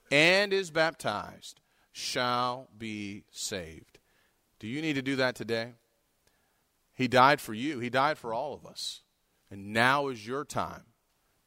and 0.10 0.52
is 0.52 0.72
baptized 0.72 1.62
shall 1.92 2.70
be 2.76 3.26
saved. 3.30 4.00
Do 4.58 4.66
you 4.66 4.82
need 4.82 4.94
to 4.94 5.04
do 5.04 5.16
that 5.18 5.36
today? 5.36 5.74
He 6.92 7.08
died 7.08 7.40
for 7.40 7.54
you, 7.54 7.78
He 7.78 7.92
died 7.92 8.18
for 8.18 8.34
all 8.34 8.56
of 8.56 8.66
us. 8.66 9.02
And 9.52 9.72
now 9.72 10.08
is 10.08 10.26
your 10.26 10.44
time 10.44 10.86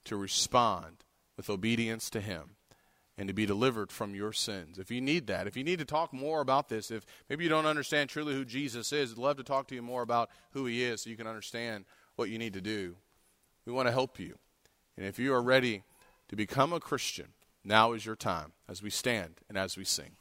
to 0.05 0.17
respond 0.17 1.03
with 1.37 1.51
obedience 1.51 2.09
to 2.11 2.21
Him 2.21 2.51
and 3.19 3.29
to 3.29 3.35
be 3.35 3.47
delivered 3.47 3.91
from 3.91 4.15
your 4.15 4.33
sins. 4.33 4.79
If 4.79 4.91
you 4.91 5.01
need 5.01 5.27
that, 5.29 5.47
if 5.47 5.57
you 5.57 5.65
need 5.65 5.79
to 5.79 5.85
talk 5.85 6.13
more 6.13 6.41
about 6.41 6.69
this, 6.69 6.91
if 6.91 7.07
maybe 7.31 7.45
you 7.45 7.51
don't 7.51 7.67
understand 7.67 8.11
truly 8.11 8.35
who 8.35 8.45
Jesus 8.45 8.93
is, 8.93 9.13
I'd 9.13 9.19
love 9.19 9.37
to 9.39 9.45
talk 9.45 9.69
to 9.69 9.75
you 9.75 9.83
more 9.83 10.03
about 10.03 10.31
who 10.51 10.67
he 10.67 10.85
is 10.85 11.03
so 11.03 11.11
you 11.11 11.17
can 11.17 11.27
understand 11.27 11.85
what 12.17 12.29
you 12.29 12.39
need 12.39 12.53
to 12.53 12.61
do. 12.61 12.97
We 13.65 13.73
want 13.73 13.89
to 13.89 13.93
help 13.93 14.19
you. 14.19 14.37
And 14.97 15.07
if 15.07 15.19
you 15.19 15.33
are 15.35 15.43
ready 15.43 15.83
to 16.29 16.37
become 16.37 16.73
a 16.73 16.81
Christian, 16.81 17.29
now 17.65 17.93
is 17.93 18.05
your 18.05 18.17
time 18.17 18.53
as 18.69 18.83
we 18.83 18.91
stand 18.91 19.41
and 19.49 19.57
as 19.57 19.77
we 19.77 19.85
sing. 19.85 20.13